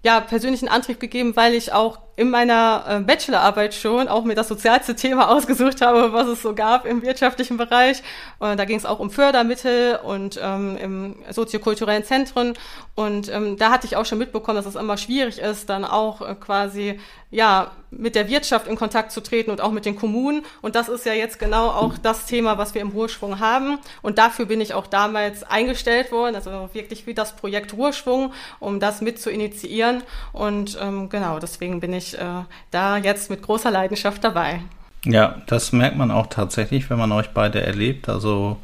ja, 0.04 0.22
persönlichen 0.22 0.70
Antrieb 0.70 1.00
gegeben, 1.00 1.36
weil 1.36 1.54
ich 1.54 1.74
auch 1.74 2.00
in 2.20 2.30
meiner 2.30 2.84
äh, 2.86 3.00
Bachelorarbeit 3.00 3.74
schon 3.74 4.10
auch 4.10 4.26
mir 4.26 4.36
das 4.36 4.50
sozialste 4.50 4.94
Thema 4.94 5.30
ausgesucht 5.34 5.80
habe, 5.80 6.12
was 6.12 6.28
es 6.28 6.42
so 6.42 6.54
gab 6.54 6.86
im 6.86 7.02
wirtschaftlichen 7.02 7.56
Bereich. 7.56 8.04
Und 8.40 8.58
da 8.58 8.66
ging 8.66 8.76
es 8.76 8.86
auch 8.86 9.00
um 9.00 9.10
Fördermittel 9.10 9.98
und 10.04 10.38
ähm, 10.44 10.76
im 10.76 11.16
soziokulturellen 11.30 12.04
Zentren. 12.04 12.58
Und 12.94 13.30
ähm, 13.30 13.56
da 13.56 13.72
hatte 13.72 13.88
ich 13.88 13.96
auch 13.96 14.06
schon 14.06 14.18
mitbekommen, 14.18 14.58
dass 14.58 14.66
es 14.66 14.76
immer 14.76 14.98
schwierig 14.98 15.40
ist, 15.40 15.70
dann 15.70 15.86
auch 15.86 16.22
äh, 16.22 16.36
quasi 16.36 17.00
ja 17.32 17.72
mit 17.92 18.16
der 18.16 18.28
Wirtschaft 18.28 18.68
in 18.68 18.76
Kontakt 18.76 19.12
zu 19.12 19.22
treten 19.22 19.52
und 19.52 19.62
auch 19.62 19.72
mit 19.72 19.86
den 19.86 19.96
Kommunen. 19.96 20.46
Und 20.62 20.76
das 20.76 20.90
ist 20.90 21.06
ja 21.06 21.14
jetzt 21.14 21.40
genau 21.40 21.70
auch 21.70 21.98
das 21.98 22.26
Thema, 22.26 22.58
was 22.58 22.74
wir 22.74 22.82
im 22.82 22.90
Ruhrschwung 22.90 23.40
haben. 23.40 23.80
Und 24.02 24.18
dafür 24.18 24.46
bin 24.46 24.62
ich 24.62 24.74
auch 24.74 24.88
damals 24.88 25.44
eingestellt 25.44 26.12
worden, 26.12 26.36
also 26.36 26.70
wirklich 26.74 27.08
wie 27.08 27.14
das 27.14 27.36
Projekt 27.36 27.74
Ruhrschwung, 27.74 28.34
um 28.60 28.80
das 28.80 29.02
mit 29.02 29.20
zu 29.20 29.32
initiieren. 29.32 30.04
Und 30.34 30.78
ähm, 30.82 31.10
genau, 31.10 31.40
deswegen 31.40 31.80
bin 31.80 31.94
ich 31.94 32.09
äh, 32.14 32.44
da 32.72 32.98
jetzt 32.98 33.30
mit 33.30 33.42
großer 33.42 33.72
Leidenschaft 33.72 34.24
dabei. 34.24 34.62
Ja, 35.06 35.42
das 35.48 35.72
merkt 35.72 35.98
man 35.98 36.12
auch 36.12 36.28
tatsächlich, 36.28 36.90
wenn 36.90 36.98
man 36.98 37.12
euch 37.12 37.30
beide 37.30 37.62
erlebt. 37.62 38.10
Also 38.10 38.58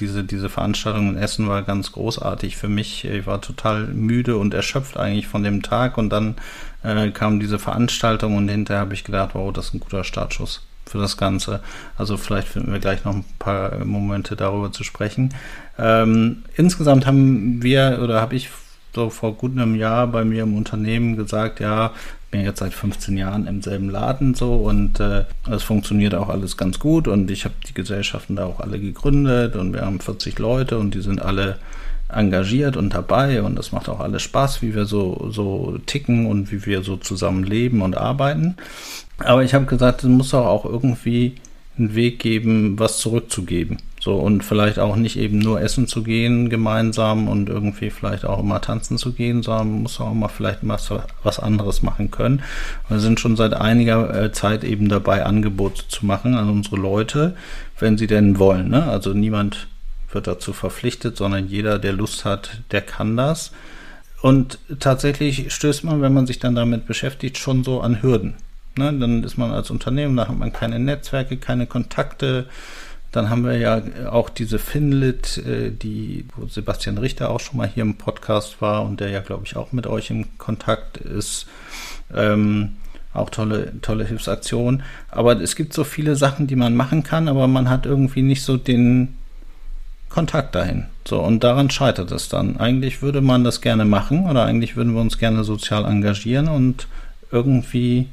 diese, 0.00 0.22
diese 0.22 0.48
Veranstaltung 0.48 1.10
in 1.10 1.16
Essen 1.16 1.48
war 1.48 1.62
ganz 1.62 1.92
großartig 1.92 2.56
für 2.56 2.68
mich. 2.68 3.04
Ich 3.04 3.26
war 3.26 3.40
total 3.40 3.86
müde 3.88 4.36
und 4.36 4.54
erschöpft 4.54 4.96
eigentlich 4.96 5.26
von 5.26 5.42
dem 5.42 5.62
Tag 5.62 5.98
und 5.98 6.10
dann 6.10 6.36
äh, 6.82 7.10
kam 7.10 7.40
diese 7.40 7.58
Veranstaltung 7.58 8.36
und 8.36 8.48
hinterher 8.48 8.80
habe 8.80 8.94
ich 8.94 9.04
gedacht, 9.04 9.30
wow, 9.32 9.52
das 9.52 9.66
ist 9.66 9.74
ein 9.74 9.80
guter 9.80 10.04
Startschuss 10.04 10.62
für 10.86 10.98
das 10.98 11.16
Ganze. 11.16 11.60
Also 11.96 12.16
vielleicht 12.16 12.48
finden 12.48 12.72
wir 12.72 12.80
gleich 12.80 13.04
noch 13.04 13.14
ein 13.14 13.24
paar 13.38 13.84
Momente 13.84 14.36
darüber 14.36 14.72
zu 14.72 14.84
sprechen. 14.84 15.34
Ähm, 15.78 16.44
insgesamt 16.56 17.06
haben 17.06 17.62
wir 17.62 18.00
oder 18.02 18.20
habe 18.20 18.36
ich 18.36 18.50
so 18.94 19.10
vor 19.10 19.34
gut 19.34 19.52
einem 19.52 19.74
Jahr 19.74 20.06
bei 20.06 20.24
mir 20.24 20.44
im 20.44 20.56
Unternehmen 20.56 21.16
gesagt, 21.16 21.60
ja, 21.60 21.92
bin 22.30 22.42
jetzt 22.42 22.58
seit 22.58 22.74
15 22.74 23.16
Jahren 23.16 23.46
im 23.46 23.62
selben 23.62 23.88
Laden 23.88 24.34
so 24.34 24.54
und 24.56 25.00
äh, 25.00 25.24
es 25.50 25.62
funktioniert 25.62 26.14
auch 26.14 26.28
alles 26.28 26.56
ganz 26.56 26.78
gut 26.78 27.08
und 27.08 27.30
ich 27.30 27.44
habe 27.44 27.54
die 27.66 27.74
Gesellschaften 27.74 28.36
da 28.36 28.44
auch 28.44 28.60
alle 28.60 28.78
gegründet 28.78 29.56
und 29.56 29.72
wir 29.72 29.82
haben 29.82 30.00
40 30.00 30.38
Leute 30.38 30.78
und 30.78 30.94
die 30.94 31.00
sind 31.00 31.22
alle 31.22 31.58
engagiert 32.08 32.76
und 32.76 32.94
dabei 32.94 33.42
und 33.42 33.56
das 33.56 33.72
macht 33.72 33.88
auch 33.88 34.00
alles 34.00 34.22
Spaß, 34.22 34.62
wie 34.62 34.74
wir 34.74 34.84
so, 34.84 35.30
so 35.30 35.78
ticken 35.86 36.26
und 36.26 36.52
wie 36.52 36.64
wir 36.64 36.82
so 36.82 36.96
zusammen 36.96 37.44
leben 37.44 37.82
und 37.82 37.96
arbeiten. 37.96 38.56
Aber 39.18 39.42
ich 39.42 39.54
habe 39.54 39.66
gesagt, 39.66 40.04
es 40.04 40.08
muss 40.08 40.32
auch 40.32 40.64
irgendwie 40.64 41.34
einen 41.78 41.94
Weg 41.94 42.18
geben, 42.18 42.78
was 42.78 42.98
zurückzugeben. 42.98 43.78
So, 44.08 44.14
und 44.14 44.42
vielleicht 44.42 44.78
auch 44.78 44.96
nicht 44.96 45.18
eben 45.18 45.38
nur 45.38 45.60
essen 45.60 45.86
zu 45.86 46.02
gehen 46.02 46.48
gemeinsam 46.48 47.28
und 47.28 47.50
irgendwie 47.50 47.90
vielleicht 47.90 48.24
auch 48.24 48.38
immer 48.38 48.58
tanzen 48.58 48.96
zu 48.96 49.12
gehen, 49.12 49.42
sondern 49.42 49.82
muss 49.82 50.00
auch 50.00 50.14
mal 50.14 50.28
vielleicht 50.28 50.60
was, 50.62 50.90
was 51.22 51.38
anderes 51.38 51.82
machen 51.82 52.10
können. 52.10 52.42
Wir 52.88 53.00
sind 53.00 53.20
schon 53.20 53.36
seit 53.36 53.52
einiger 53.52 54.18
äh, 54.18 54.32
Zeit 54.32 54.64
eben 54.64 54.88
dabei, 54.88 55.26
Angebote 55.26 55.88
zu 55.88 56.06
machen 56.06 56.36
an 56.36 56.48
unsere 56.48 56.76
Leute, 56.76 57.36
wenn 57.78 57.98
sie 57.98 58.06
denn 58.06 58.38
wollen. 58.38 58.70
Ne? 58.70 58.84
Also 58.84 59.12
niemand 59.12 59.66
wird 60.10 60.26
dazu 60.26 60.54
verpflichtet, 60.54 61.18
sondern 61.18 61.46
jeder, 61.46 61.78
der 61.78 61.92
Lust 61.92 62.24
hat, 62.24 62.62
der 62.70 62.80
kann 62.80 63.14
das. 63.14 63.52
Und 64.22 64.58
tatsächlich 64.80 65.52
stößt 65.52 65.84
man, 65.84 66.00
wenn 66.00 66.14
man 66.14 66.26
sich 66.26 66.38
dann 66.38 66.54
damit 66.54 66.86
beschäftigt, 66.86 67.36
schon 67.36 67.62
so 67.62 67.82
an 67.82 68.00
Hürden. 68.00 68.36
Ne? 68.74 68.90
Dann 68.90 69.22
ist 69.22 69.36
man 69.36 69.50
als 69.50 69.70
Unternehmen, 69.70 70.16
da 70.16 70.28
hat 70.28 70.38
man 70.38 70.50
keine 70.50 70.78
Netzwerke, 70.78 71.36
keine 71.36 71.66
Kontakte. 71.66 72.46
Dann 73.12 73.30
haben 73.30 73.44
wir 73.44 73.56
ja 73.56 73.80
auch 74.10 74.28
diese 74.28 74.58
Finlit, 74.58 75.38
äh, 75.38 75.70
die, 75.70 76.26
wo 76.36 76.46
Sebastian 76.46 76.98
Richter 76.98 77.30
auch 77.30 77.40
schon 77.40 77.56
mal 77.56 77.68
hier 77.68 77.82
im 77.82 77.96
Podcast 77.96 78.60
war 78.60 78.84
und 78.84 79.00
der 79.00 79.10
ja, 79.10 79.20
glaube 79.20 79.44
ich, 79.46 79.56
auch 79.56 79.72
mit 79.72 79.86
euch 79.86 80.10
im 80.10 80.38
Kontakt 80.38 80.98
ist. 80.98 81.46
Ähm, 82.14 82.76
auch 83.14 83.30
tolle, 83.30 83.72
tolle 83.80 84.04
Hilfsaktion. 84.04 84.82
Aber 85.10 85.40
es 85.40 85.56
gibt 85.56 85.72
so 85.72 85.84
viele 85.84 86.16
Sachen, 86.16 86.46
die 86.46 86.56
man 86.56 86.76
machen 86.76 87.02
kann, 87.02 87.28
aber 87.28 87.48
man 87.48 87.70
hat 87.70 87.86
irgendwie 87.86 88.22
nicht 88.22 88.42
so 88.42 88.56
den 88.56 89.16
Kontakt 90.08 90.54
dahin. 90.54 90.86
So, 91.06 91.20
und 91.20 91.44
daran 91.44 91.70
scheitert 91.70 92.12
es 92.12 92.28
dann. 92.28 92.58
Eigentlich 92.58 93.02
würde 93.02 93.20
man 93.20 93.44
das 93.44 93.60
gerne 93.60 93.84
machen 93.84 94.28
oder 94.28 94.44
eigentlich 94.44 94.76
würden 94.76 94.94
wir 94.94 95.00
uns 95.00 95.18
gerne 95.18 95.44
sozial 95.44 95.84
engagieren 95.84 96.48
und 96.48 96.86
irgendwie 97.30 98.08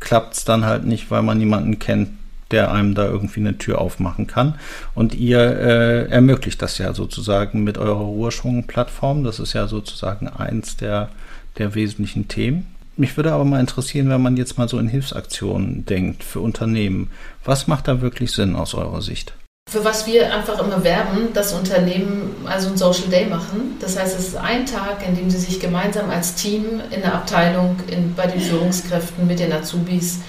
klappt 0.00 0.34
es 0.34 0.44
dann 0.44 0.64
halt 0.64 0.84
nicht, 0.84 1.10
weil 1.10 1.22
man 1.22 1.38
niemanden 1.38 1.78
kennt, 1.78 2.10
der 2.50 2.72
einem 2.72 2.94
da 2.94 3.04
irgendwie 3.06 3.40
eine 3.40 3.58
Tür 3.58 3.80
aufmachen 3.80 4.26
kann. 4.26 4.58
Und 4.94 5.14
ihr 5.14 5.38
äh, 5.40 6.08
ermöglicht 6.08 6.62
das 6.62 6.78
ja 6.78 6.94
sozusagen 6.94 7.64
mit 7.64 7.78
eurer 7.78 8.04
Ruheschwung-Plattform. 8.04 9.24
Das 9.24 9.38
ist 9.38 9.52
ja 9.52 9.66
sozusagen 9.66 10.28
eins 10.28 10.76
der, 10.76 11.10
der 11.58 11.74
wesentlichen 11.74 12.28
Themen. 12.28 12.66
Mich 12.96 13.16
würde 13.16 13.32
aber 13.32 13.44
mal 13.44 13.60
interessieren, 13.60 14.08
wenn 14.08 14.22
man 14.22 14.36
jetzt 14.36 14.58
mal 14.58 14.68
so 14.68 14.78
in 14.78 14.88
Hilfsaktionen 14.88 15.86
denkt 15.86 16.24
für 16.24 16.40
Unternehmen. 16.40 17.10
Was 17.44 17.68
macht 17.68 17.86
da 17.86 18.00
wirklich 18.00 18.32
Sinn 18.32 18.56
aus 18.56 18.74
eurer 18.74 19.02
Sicht? 19.02 19.34
Für 19.70 19.84
was 19.84 20.06
wir 20.06 20.34
einfach 20.34 20.58
immer 20.60 20.82
werben, 20.82 21.32
dass 21.34 21.52
Unternehmen 21.52 22.34
also 22.46 22.70
ein 22.70 22.78
Social 22.78 23.08
Day 23.10 23.26
machen. 23.26 23.76
Das 23.80 23.98
heißt, 23.98 24.18
es 24.18 24.28
ist 24.28 24.36
ein 24.36 24.64
Tag, 24.64 25.06
in 25.06 25.14
dem 25.14 25.30
sie 25.30 25.38
sich 25.38 25.60
gemeinsam 25.60 26.08
als 26.08 26.34
Team 26.34 26.80
in 26.90 27.02
der 27.02 27.14
Abteilung, 27.14 27.76
in, 27.86 28.14
bei 28.14 28.26
den 28.26 28.40
Führungskräften, 28.40 29.26
mit 29.26 29.38
den 29.38 29.52
Azubis 29.52 30.20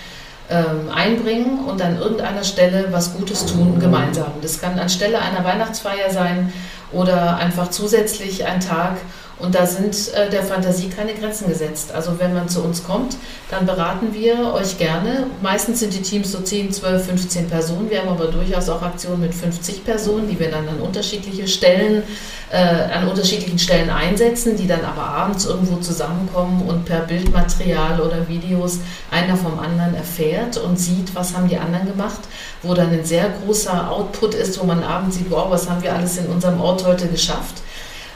einbringen 0.94 1.66
und 1.66 1.82
an 1.82 1.98
irgendeiner 1.98 2.44
Stelle 2.44 2.88
was 2.92 3.14
Gutes 3.14 3.46
tun 3.46 3.80
gemeinsam. 3.80 4.32
Das 4.42 4.60
kann 4.60 4.80
anstelle 4.80 5.20
einer 5.20 5.44
Weihnachtsfeier 5.44 6.10
sein 6.10 6.52
oder 6.92 7.38
einfach 7.38 7.70
zusätzlich 7.70 8.46
ein 8.46 8.60
Tag, 8.60 8.98
und 9.40 9.56
da 9.56 9.66
sind 9.66 10.14
äh, 10.14 10.30
der 10.30 10.44
Fantasie 10.44 10.90
keine 10.90 11.14
Grenzen 11.14 11.48
gesetzt. 11.48 11.94
Also 11.94 12.20
wenn 12.20 12.34
man 12.34 12.50
zu 12.50 12.62
uns 12.62 12.84
kommt, 12.84 13.16
dann 13.50 13.66
beraten 13.66 14.14
wir 14.14 14.54
euch 14.54 14.78
gerne. 14.78 15.28
Meistens 15.42 15.80
sind 15.80 15.94
die 15.94 16.02
Teams 16.02 16.32
so 16.32 16.40
10, 16.40 16.74
12, 16.74 17.06
15 17.06 17.48
Personen. 17.48 17.90
Wir 17.90 18.02
haben 18.02 18.10
aber 18.10 18.28
durchaus 18.28 18.68
auch 18.68 18.82
Aktionen 18.82 19.22
mit 19.22 19.34
50 19.34 19.86
Personen, 19.86 20.28
die 20.30 20.38
wir 20.38 20.52
dann 20.52 20.68
an 20.68 20.80
unterschiedliche 20.82 21.48
Stellen, 21.48 22.04
äh, 22.52 22.58
an 22.58 23.08
unterschiedlichen 23.08 23.60
Stellen 23.60 23.90
einsetzen, 23.90 24.58
die 24.58 24.68
dann 24.68 24.84
aber 24.84 25.04
abends 25.04 25.46
irgendwo 25.46 25.78
zusammenkommen 25.78 26.64
und 26.68 26.84
per 26.84 27.00
Bildmaterial 27.02 28.02
oder 28.02 28.28
Videos 28.28 28.80
einer 29.10 29.38
vom 29.38 29.58
anderen 29.58 29.96
erfährt 29.96 30.58
und 30.58 30.78
sieht, 30.78 31.16
was 31.16 31.34
haben 31.36 31.48
die 31.48 31.58
anderen 31.58 31.88
gemacht, 31.88 32.20
wo 32.62 32.74
dann 32.74 32.92
ein 32.92 33.06
sehr 33.06 33.30
großer 33.30 33.90
Output 33.90 34.34
ist, 34.34 34.60
wo 34.60 34.66
man 34.66 34.84
abends 34.84 35.16
sieht, 35.16 35.32
wow, 35.32 35.50
was 35.50 35.70
haben 35.70 35.82
wir 35.82 35.94
alles 35.94 36.18
in 36.18 36.26
unserem 36.26 36.60
Ort 36.60 36.86
heute 36.86 37.08
geschafft. 37.08 37.62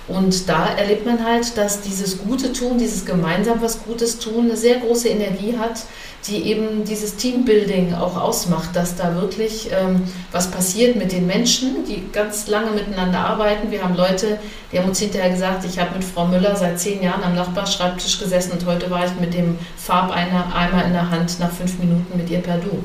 Und 0.07 0.49
da 0.49 0.67
erlebt 0.67 1.05
man 1.05 1.23
halt, 1.23 1.57
dass 1.57 1.81
dieses 1.81 2.19
gute 2.19 2.51
Tun, 2.51 2.77
dieses 2.77 3.05
gemeinsam 3.05 3.61
was 3.61 3.83
Gutes 3.83 4.19
tun, 4.19 4.45
eine 4.45 4.57
sehr 4.57 4.79
große 4.79 5.07
Energie 5.07 5.55
hat, 5.57 5.83
die 6.27 6.43
eben 6.43 6.83
dieses 6.83 7.15
Teambuilding 7.15 7.93
auch 7.93 8.17
ausmacht, 8.17 8.75
dass 8.75 8.95
da 8.95 9.15
wirklich 9.15 9.69
ähm, 9.71 10.03
was 10.31 10.51
passiert 10.51 10.95
mit 10.95 11.11
den 11.11 11.25
Menschen, 11.25 11.85
die 11.87 12.03
ganz 12.11 12.47
lange 12.47 12.71
miteinander 12.71 13.19
arbeiten. 13.19 13.71
Wir 13.71 13.83
haben 13.83 13.95
Leute, 13.95 14.39
die 14.71 14.79
haben 14.79 14.89
uns 14.89 14.99
hinterher 14.99 15.29
gesagt, 15.29 15.65
ich 15.65 15.79
habe 15.79 15.95
mit 15.95 16.03
Frau 16.03 16.25
Müller 16.25 16.55
seit 16.55 16.79
zehn 16.79 17.01
Jahren 17.01 17.23
am 17.23 17.35
Nachbarschreibtisch 17.35 18.19
gesessen 18.19 18.53
und 18.53 18.65
heute 18.65 18.89
war 18.89 19.05
ich 19.05 19.11
mit 19.19 19.33
dem 19.33 19.57
Farbeimer 19.77 20.85
in 20.85 20.93
der 20.93 21.09
Hand 21.09 21.39
nach 21.39 21.51
fünf 21.51 21.77
Minuten 21.79 22.17
mit 22.17 22.29
ihr 22.29 22.39
per 22.39 22.57
Du. 22.57 22.83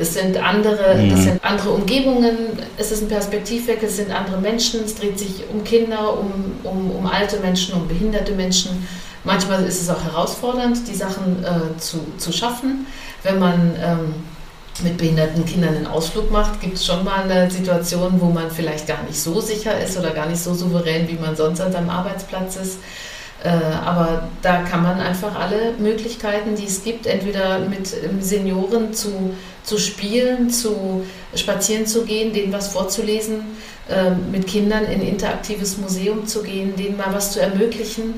Das 0.00 0.14
sind 0.14 0.42
andere, 0.42 0.94
mhm. 0.94 1.10
das 1.10 1.24
sind 1.24 1.44
andere 1.44 1.70
Umgebungen, 1.72 2.34
es 2.78 2.90
ist 2.90 3.02
ein 3.02 3.08
Perspektivwechsel, 3.08 3.86
es 3.86 3.96
sind 3.98 4.10
andere 4.10 4.40
Menschen, 4.40 4.82
es 4.82 4.94
dreht 4.94 5.18
sich 5.18 5.44
um 5.52 5.62
Kinder, 5.62 6.18
um, 6.18 6.32
um, 6.64 6.90
um 6.90 7.06
alte 7.06 7.38
Menschen, 7.40 7.74
um 7.74 7.86
behinderte 7.86 8.32
Menschen. 8.32 8.88
Manchmal 9.24 9.62
ist 9.64 9.82
es 9.82 9.90
auch 9.90 10.02
herausfordernd, 10.02 10.88
die 10.88 10.94
Sachen 10.94 11.44
äh, 11.44 11.78
zu, 11.78 11.98
zu 12.16 12.32
schaffen. 12.32 12.86
Wenn 13.22 13.38
man 13.38 13.74
ähm, 13.78 14.14
mit 14.82 14.96
behinderten 14.96 15.44
Kindern 15.44 15.76
einen 15.76 15.86
Ausflug 15.86 16.30
macht, 16.30 16.62
gibt 16.62 16.76
es 16.76 16.86
schon 16.86 17.04
mal 17.04 17.30
eine 17.30 17.50
Situation, 17.50 18.18
wo 18.22 18.30
man 18.30 18.50
vielleicht 18.50 18.86
gar 18.86 19.02
nicht 19.02 19.20
so 19.20 19.38
sicher 19.42 19.78
ist 19.78 19.98
oder 19.98 20.12
gar 20.12 20.24
nicht 20.24 20.40
so 20.40 20.54
souverän, 20.54 21.06
wie 21.08 21.18
man 21.22 21.36
sonst 21.36 21.60
an 21.60 21.72
seinem 21.72 21.90
Arbeitsplatz 21.90 22.56
ist. 22.56 22.78
Äh, 23.42 23.50
aber 23.84 24.28
da 24.40 24.62
kann 24.62 24.82
man 24.82 24.98
einfach 25.00 25.34
alle 25.38 25.72
Möglichkeiten, 25.78 26.56
die 26.56 26.66
es 26.66 26.84
gibt, 26.84 27.06
entweder 27.06 27.58
mit 27.58 27.94
ähm, 28.02 28.20
Senioren 28.20 28.92
zu, 28.92 29.34
zu 29.70 29.78
spielen, 29.78 30.50
zu 30.50 31.04
spazieren 31.32 31.86
zu 31.86 32.04
gehen, 32.04 32.32
denen 32.32 32.52
was 32.52 32.68
vorzulesen, 32.72 33.42
ähm, 33.88 34.32
mit 34.32 34.48
Kindern 34.48 34.84
in 34.84 35.00
ein 35.00 35.06
interaktives 35.06 35.78
Museum 35.78 36.26
zu 36.26 36.42
gehen, 36.42 36.74
denen 36.74 36.96
mal 36.96 37.12
was 37.12 37.30
zu 37.30 37.40
ermöglichen, 37.40 38.14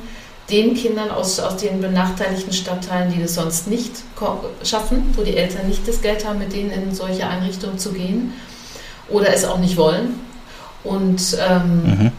den 0.49 0.73
Kindern 0.73 1.11
aus, 1.11 1.38
aus 1.40 1.59
den 1.59 1.82
benachteiligten 1.82 2.54
Stadtteilen, 2.54 3.12
die 3.12 3.21
das 3.21 3.35
sonst 3.35 3.68
nicht 3.68 3.92
schaffen, 4.64 5.12
wo 5.14 5.23
die 5.23 5.37
Eltern 5.37 5.68
nicht 5.68 5.87
das 5.87 6.00
Geld 6.00 6.26
haben, 6.26 6.38
mit 6.38 6.54
denen 6.54 6.71
in 6.71 6.94
solche 6.94 7.26
Einrichtungen 7.26 7.78
zu 7.78 7.92
gehen 7.92 8.32
oder 9.11 9.35
es 9.35 9.44
auch 9.44 9.59
nicht 9.59 9.76
wollen. 9.76 10.21
Und 10.85 11.37
ähm, 11.38 11.82
mhm 11.85 12.12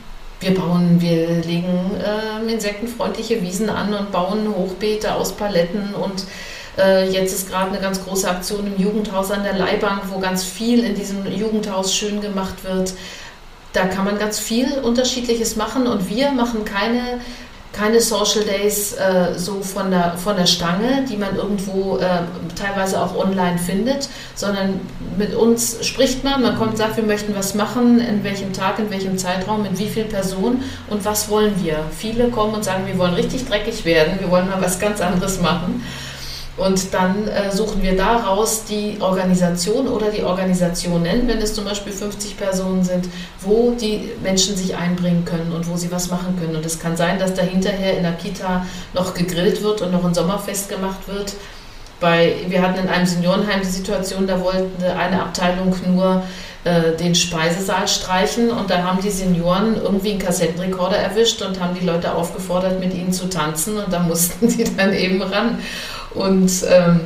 wir 0.44 0.54
bauen, 0.54 1.00
wir 1.00 1.42
legen 1.42 1.92
äh, 1.98 2.52
insektenfreundliche 2.52 3.42
Wiesen 3.42 3.70
an 3.70 3.94
und 3.94 4.12
bauen 4.12 4.48
Hochbeete 4.54 5.16
aus 5.16 5.32
Paletten 5.32 5.96
und 5.96 6.26
jetzt 6.78 7.34
ist 7.34 7.50
gerade 7.50 7.70
eine 7.70 7.80
ganz 7.80 8.04
große 8.04 8.28
Aktion 8.30 8.66
im 8.66 8.82
Jugendhaus 8.82 9.30
an 9.30 9.44
der 9.44 9.54
Leihbank, 9.54 10.04
wo 10.10 10.20
ganz 10.20 10.44
viel 10.44 10.84
in 10.84 10.96
diesem 10.96 11.26
Jugendhaus 11.32 11.94
schön 11.94 12.20
gemacht 12.20 12.64
wird. 12.64 12.94
Da 13.74 13.86
kann 13.86 14.06
man 14.06 14.18
ganz 14.18 14.40
viel 14.40 14.80
Unterschiedliches 14.80 15.56
machen 15.56 15.88
und 15.88 16.10
wir 16.10 16.32
machen 16.32 16.66
keine 16.66 17.20
keine 17.74 18.00
Social 18.00 18.44
Days 18.44 18.94
äh, 18.94 19.34
so 19.36 19.62
von 19.62 19.90
der, 19.90 20.16
von 20.16 20.38
der 20.38 20.46
Stange, 20.46 21.06
die 21.10 21.18
man 21.18 21.36
irgendwo 21.36 21.98
äh, 21.98 22.20
teilweise 22.56 23.02
auch 23.02 23.18
online 23.18 23.58
findet, 23.58 24.10
sondern 24.36 24.80
mit 25.18 25.34
uns 25.34 25.84
spricht 25.86 26.24
man, 26.24 26.44
man 26.44 26.56
kommt 26.56 26.72
und 26.72 26.78
sagt, 26.78 26.98
wir 26.98 27.04
möchten 27.04 27.36
was 27.36 27.56
machen, 27.56 28.00
in 28.00 28.24
welchem 28.24 28.54
Tag, 28.54 28.78
in 28.78 28.92
welchem 28.92 29.18
Zeitraum, 29.18 29.64
mit 29.64 29.78
wie 29.80 29.90
vielen 29.90 30.10
Personen 30.10 30.64
und 30.90 31.04
was 31.04 31.30
wollen 31.30 31.56
wir. 31.64 31.80
Viele 31.98 32.30
kommen 32.30 32.54
und 32.54 32.64
sagen, 32.64 32.84
wir 32.86 32.98
wollen 33.00 33.16
richtig 33.16 33.48
dreckig 33.48 33.84
werden, 33.86 34.20
wir 34.20 34.30
wollen 34.30 34.48
mal 34.48 34.62
was 34.62 34.80
ganz 34.80 35.02
anderes 35.02 35.42
machen. 35.42 35.84
Und 36.56 36.94
dann 36.94 37.28
äh, 37.28 37.52
suchen 37.52 37.82
wir 37.82 37.98
daraus 37.98 38.66
die 38.66 38.98
Organisation 39.00 39.88
oder 39.88 40.12
die 40.12 40.24
Organisationen, 40.24 41.28
wenn 41.28 41.40
es 41.40 41.56
zum 41.56 41.66
Beispiel 41.66 41.92
50 41.92 42.38
Personen 42.38 42.84
sind, 42.84 43.10
wo 43.42 43.72
die 43.72 44.12
Menschen 44.22 44.56
sich 44.56 44.76
einbringen 44.76 45.26
können 45.26 45.52
und 45.52 45.68
wo 45.68 45.76
sie 45.78 45.92
was 45.92 46.12
machen 46.12 46.38
können. 46.40 46.56
Und 46.56 46.66
es 46.66 46.80
kann 46.80 46.96
sein, 46.96 47.18
dass 47.18 47.34
da 47.34 47.42
hinterher 47.42 47.98
in 47.98 48.04
der 48.04 48.14
Kita 48.14 48.66
noch 48.94 49.16
gegrillt 49.16 49.64
wird 49.64 49.82
und 49.82 49.92
noch 49.92 50.06
ein 50.06 50.14
Sommerfest 50.14 50.70
gemacht 50.70 51.08
wird. 51.08 51.34
Bei, 52.00 52.36
wir 52.48 52.62
hatten 52.62 52.80
in 52.80 52.90
einem 52.90 53.06
Seniorenheim 53.08 53.62
die 53.62 53.68
Situation, 53.68 54.28
da 54.28 54.40
wollte 54.40 54.96
eine 54.96 55.24
Abteilung 55.24 55.76
nur 55.88 56.22
äh, 56.66 56.96
den 56.96 57.16
Speisesaal 57.16 57.88
streichen 57.88 58.50
und 58.52 58.70
da 58.70 58.84
haben 58.84 59.02
die 59.02 59.10
Senioren 59.10 59.76
irgendwie 59.82 60.12
einen 60.12 60.20
Kassettenrekorder 60.20 60.98
erwischt 60.98 61.42
und 61.42 61.60
haben 61.60 61.76
die 61.80 61.86
Leute 61.86 62.14
aufgefordert, 62.14 62.80
mit 62.80 62.94
ihnen 62.94 63.12
zu 63.12 63.28
tanzen 63.28 63.78
und 63.78 63.92
da 63.92 64.00
mussten 64.08 64.48
die 64.48 64.64
dann 64.76 64.94
eben 64.94 65.22
ran. 65.22 65.60
Und 66.16 66.52
ähm, 66.70 67.02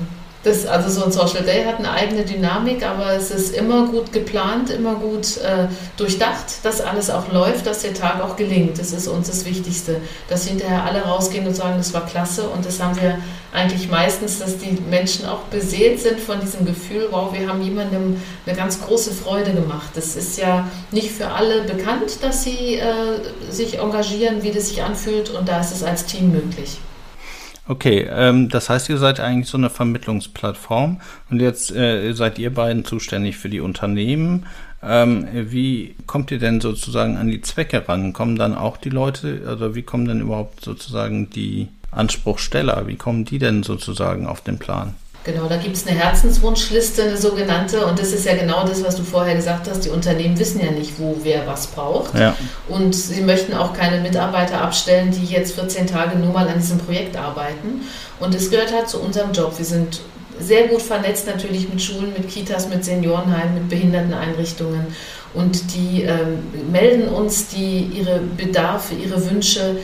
das, 0.47 0.65
also 0.65 0.89
so 0.89 1.05
ein 1.05 1.11
Social 1.11 1.43
Day 1.43 1.65
hat 1.65 1.79
eine 1.79 1.91
eigene 1.91 2.23
Dynamik, 2.23 2.85
aber 2.85 3.13
es 3.13 3.31
ist 3.31 3.55
immer 3.55 3.87
gut 3.87 4.13
geplant, 4.13 4.69
immer 4.69 4.95
gut 4.95 5.37
äh, 5.37 5.67
durchdacht, 5.97 6.63
dass 6.63 6.79
alles 6.79 7.09
auch 7.09 7.31
läuft, 7.31 7.65
dass 7.67 7.81
der 7.81 7.93
Tag 7.93 8.21
auch 8.21 8.35
gelingt. 8.35 8.79
Das 8.79 8.93
ist 8.93 9.07
uns 9.07 9.27
das 9.27 9.45
Wichtigste, 9.45 9.97
dass 10.29 10.45
hinterher 10.47 10.83
alle 10.83 11.01
rausgehen 11.01 11.45
und 11.47 11.55
sagen, 11.55 11.75
das 11.77 11.93
war 11.93 12.05
klasse 12.05 12.47
und 12.49 12.65
das 12.65 12.79
haben 12.79 12.95
wir 13.01 13.17
eigentlich 13.53 13.89
meistens, 13.89 14.39
dass 14.39 14.57
die 14.57 14.77
Menschen 14.89 15.25
auch 15.25 15.41
beseelt 15.51 15.99
sind 15.99 16.19
von 16.19 16.39
diesem 16.39 16.65
Gefühl, 16.65 17.07
wow, 17.11 17.33
wir 17.33 17.47
haben 17.49 17.61
jemandem 17.61 18.21
eine 18.45 18.55
ganz 18.55 18.81
große 18.81 19.11
Freude 19.11 19.51
gemacht. 19.51 19.89
Das 19.95 20.15
ist 20.15 20.37
ja 20.37 20.67
nicht 20.91 21.11
für 21.11 21.27
alle 21.29 21.63
bekannt, 21.63 22.19
dass 22.21 22.43
sie 22.43 22.75
äh, 22.75 22.85
sich 23.49 23.79
engagieren, 23.79 24.43
wie 24.43 24.51
das 24.51 24.69
sich 24.69 24.83
anfühlt 24.83 25.29
und 25.29 25.49
da 25.49 25.59
ist 25.59 25.71
es 25.71 25.83
als 25.83 26.05
Team 26.05 26.31
möglich. 26.31 26.79
Okay, 27.69 28.07
ähm, 28.09 28.47
das 28.47 28.69
heißt, 28.69 28.87
ihr 28.89 28.97
seid 28.97 29.19
eigentlich 29.19 29.49
so 29.49 29.57
eine 29.57 29.69
Vermittlungsplattform 29.69 31.01
und 31.29 31.41
jetzt 31.41 31.75
äh, 31.75 32.13
seid 32.13 32.39
ihr 32.39 32.53
beiden 32.53 32.85
zuständig 32.85 33.37
für 33.37 33.49
die 33.49 33.59
Unternehmen. 33.59 34.45
Ähm, 34.81 35.27
wie 35.33 35.95
kommt 36.05 36.31
ihr 36.31 36.39
denn 36.39 36.61
sozusagen 36.61 37.17
an 37.17 37.27
die 37.27 37.41
Zwecke 37.41 37.87
ran? 37.87 38.13
Kommen 38.13 38.37
dann 38.37 38.55
auch 38.55 38.77
die 38.77 38.89
Leute, 38.89 39.41
also 39.47 39.75
wie 39.75 39.81
kommen 39.83 40.07
denn 40.07 40.21
überhaupt 40.21 40.63
sozusagen 40.63 41.29
die 41.29 41.67
Anspruchsteller, 41.91 42.87
wie 42.87 42.95
kommen 42.95 43.25
die 43.25 43.39
denn 43.39 43.63
sozusagen 43.63 44.27
auf 44.27 44.41
den 44.41 44.59
Plan? 44.59 44.95
Genau, 45.27 45.49
da 45.49 45.57
gibt 45.57 45.75
es 45.75 45.85
eine 45.85 45.99
Herzenswunschliste, 45.99 47.03
eine 47.03 47.17
sogenannte, 47.17 47.85
und 47.85 47.99
das 47.99 48.13
ist 48.13 48.25
ja 48.25 48.33
genau 48.33 48.65
das, 48.65 48.81
was 48.81 48.95
du 48.95 49.03
vorher 49.03 49.35
gesagt 49.35 49.69
hast. 49.69 49.83
Die 49.83 49.89
Unternehmen 49.89 50.39
wissen 50.39 50.61
ja 50.63 50.71
nicht, 50.71 50.97
wo 50.99 51.17
wer 51.21 51.45
was 51.45 51.67
braucht. 51.67 52.17
Ja. 52.17 52.33
Und 52.69 52.95
sie 52.95 53.21
möchten 53.21 53.53
auch 53.53 53.73
keine 53.73 53.99
Mitarbeiter 53.99 54.61
abstellen, 54.61 55.11
die 55.11 55.25
jetzt 55.25 55.55
14 55.55 55.85
Tage 55.85 56.17
nur 56.17 56.31
mal 56.31 56.47
an 56.47 56.59
diesem 56.59 56.77
Projekt 56.77 57.17
arbeiten. 57.17 57.81
Und 58.21 58.33
es 58.35 58.49
gehört 58.49 58.73
halt 58.73 58.87
zu 58.87 59.01
unserem 59.01 59.33
Job. 59.33 59.57
Wir 59.57 59.65
sind 59.65 59.99
sehr 60.39 60.69
gut 60.69 60.81
vernetzt 60.81 61.27
natürlich 61.27 61.67
mit 61.67 61.81
Schulen, 61.81 62.13
mit 62.13 62.29
Kitas, 62.29 62.69
mit 62.69 62.85
Seniorenheimen, 62.85 63.55
mit 63.55 63.69
Behinderteneinrichtungen. 63.69 64.87
Und 65.33 65.75
die 65.75 66.03
ähm, 66.03 66.71
melden 66.71 67.09
uns 67.09 67.49
die, 67.49 67.81
ihre 67.93 68.19
Bedarfe, 68.19 68.95
ihre 68.95 69.29
Wünsche 69.29 69.77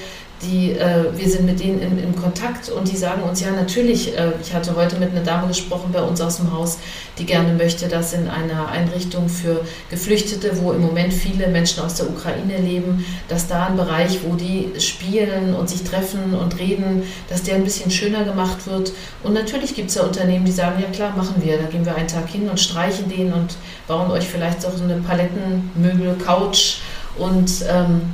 die, 0.43 0.71
äh, 0.71 1.05
wir 1.15 1.29
sind 1.29 1.45
mit 1.45 1.59
denen 1.59 1.81
in, 1.81 1.97
in, 1.97 2.15
Kontakt 2.15 2.69
und 2.69 2.89
die 2.91 2.95
sagen 2.95 3.23
uns, 3.23 3.41
ja 3.41 3.51
natürlich, 3.51 4.17
äh, 4.17 4.31
ich 4.41 4.53
hatte 4.53 4.75
heute 4.75 4.97
mit 4.97 5.11
einer 5.11 5.23
Dame 5.23 5.47
gesprochen 5.47 5.91
bei 5.91 6.01
uns 6.01 6.21
aus 6.21 6.37
dem 6.37 6.51
Haus, 6.53 6.77
die 7.17 7.25
gerne 7.25 7.53
möchte, 7.53 7.87
dass 7.87 8.13
in 8.13 8.27
einer 8.27 8.69
Einrichtung 8.69 9.29
für 9.29 9.61
Geflüchtete, 9.89 10.61
wo 10.61 10.71
im 10.71 10.81
Moment 10.81 11.13
viele 11.13 11.47
Menschen 11.47 11.83
aus 11.83 11.95
der 11.95 12.09
Ukraine 12.09 12.57
leben, 12.57 13.05
dass 13.27 13.47
da 13.47 13.67
ein 13.67 13.75
Bereich, 13.75 14.19
wo 14.23 14.35
die 14.35 14.71
spielen 14.79 15.55
und 15.55 15.69
sich 15.69 15.83
treffen 15.83 16.33
und 16.33 16.59
reden, 16.59 17.03
dass 17.29 17.43
der 17.43 17.55
ein 17.55 17.63
bisschen 17.63 17.91
schöner 17.91 18.23
gemacht 18.23 18.67
wird. 18.67 18.93
Und 19.23 19.33
natürlich 19.33 19.75
gibt 19.75 19.89
es 19.89 19.95
ja 19.95 20.03
Unternehmen, 20.03 20.45
die 20.45 20.51
sagen, 20.51 20.81
ja 20.81 20.89
klar, 20.89 21.15
machen 21.15 21.35
wir, 21.39 21.57
da 21.57 21.65
gehen 21.65 21.85
wir 21.85 21.95
einen 21.95 22.07
Tag 22.07 22.29
hin 22.29 22.49
und 22.49 22.59
streichen 22.59 23.09
den 23.09 23.33
und 23.33 23.55
bauen 23.87 24.11
euch 24.11 24.25
vielleicht 24.25 24.65
auch 24.65 24.75
so 24.75 24.83
eine 24.83 24.97
Palettenmöbel, 24.97 26.15
Couch 26.23 26.77
und 27.17 27.51
ähm, 27.69 28.13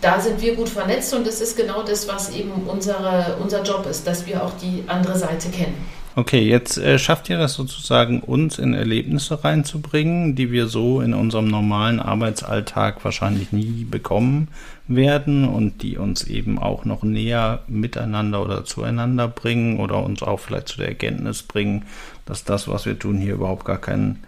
da 0.00 0.20
sind 0.20 0.40
wir 0.40 0.54
gut 0.54 0.68
vernetzt 0.68 1.14
und 1.14 1.26
das 1.26 1.40
ist 1.40 1.56
genau 1.56 1.82
das, 1.82 2.08
was 2.08 2.30
eben 2.30 2.52
unsere, 2.66 3.36
unser 3.40 3.62
Job 3.62 3.86
ist, 3.90 4.06
dass 4.06 4.26
wir 4.26 4.42
auch 4.42 4.52
die 4.60 4.84
andere 4.86 5.18
Seite 5.18 5.48
kennen. 5.48 5.74
Okay, 6.18 6.40
jetzt 6.40 6.78
äh, 6.78 6.98
schafft 6.98 7.30
ihr 7.30 7.38
das 7.38 7.54
sozusagen, 7.54 8.18
uns 8.18 8.58
in 8.58 8.74
Erlebnisse 8.74 9.44
reinzubringen, 9.44 10.34
die 10.34 10.50
wir 10.50 10.66
so 10.66 11.00
in 11.00 11.14
unserem 11.14 11.46
normalen 11.46 12.00
Arbeitsalltag 12.00 13.04
wahrscheinlich 13.04 13.52
nie 13.52 13.84
bekommen 13.84 14.48
werden 14.88 15.46
und 15.46 15.82
die 15.82 15.96
uns 15.96 16.24
eben 16.24 16.58
auch 16.58 16.84
noch 16.84 17.04
näher 17.04 17.62
miteinander 17.68 18.42
oder 18.42 18.64
zueinander 18.64 19.28
bringen 19.28 19.78
oder 19.78 20.02
uns 20.02 20.24
auch 20.24 20.40
vielleicht 20.40 20.66
zu 20.66 20.78
der 20.78 20.88
Erkenntnis 20.88 21.44
bringen, 21.44 21.84
dass 22.26 22.42
das, 22.42 22.66
was 22.66 22.84
wir 22.84 22.98
tun, 22.98 23.18
hier 23.18 23.34
überhaupt 23.34 23.64
gar 23.64 23.78
keinen 23.78 24.24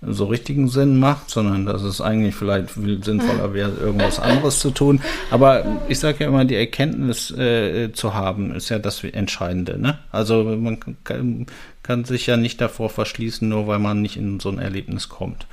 so 0.00 0.26
richtigen 0.26 0.68
Sinn 0.68 0.98
macht, 0.98 1.28
sondern 1.28 1.66
dass 1.66 1.82
es 1.82 2.00
eigentlich 2.00 2.36
vielleicht 2.36 2.70
viel 2.70 3.02
sinnvoller 3.02 3.52
wäre, 3.52 3.72
irgendwas 3.72 4.20
anderes 4.20 4.60
zu 4.60 4.70
tun. 4.70 5.00
Aber 5.30 5.64
ich 5.88 5.98
sage 5.98 6.18
ja 6.20 6.28
immer, 6.28 6.44
die 6.44 6.54
Erkenntnis 6.54 7.32
äh, 7.32 7.92
zu 7.92 8.14
haben, 8.14 8.54
ist 8.54 8.68
ja 8.68 8.78
das 8.78 9.02
Entscheidende. 9.02 9.78
Ne? 9.78 9.98
Also 10.12 10.44
man 10.44 10.78
kann, 11.02 11.46
kann, 11.82 12.04
sich 12.04 12.26
ja 12.26 12.36
nicht 12.36 12.60
davor 12.60 12.90
verschließen, 12.90 13.48
nur 13.48 13.66
weil 13.66 13.80
man 13.80 14.00
nicht 14.00 14.16
in 14.16 14.38
so 14.38 14.50
ein 14.50 14.60
Erlebnis 14.60 15.08
kommt. 15.08 15.46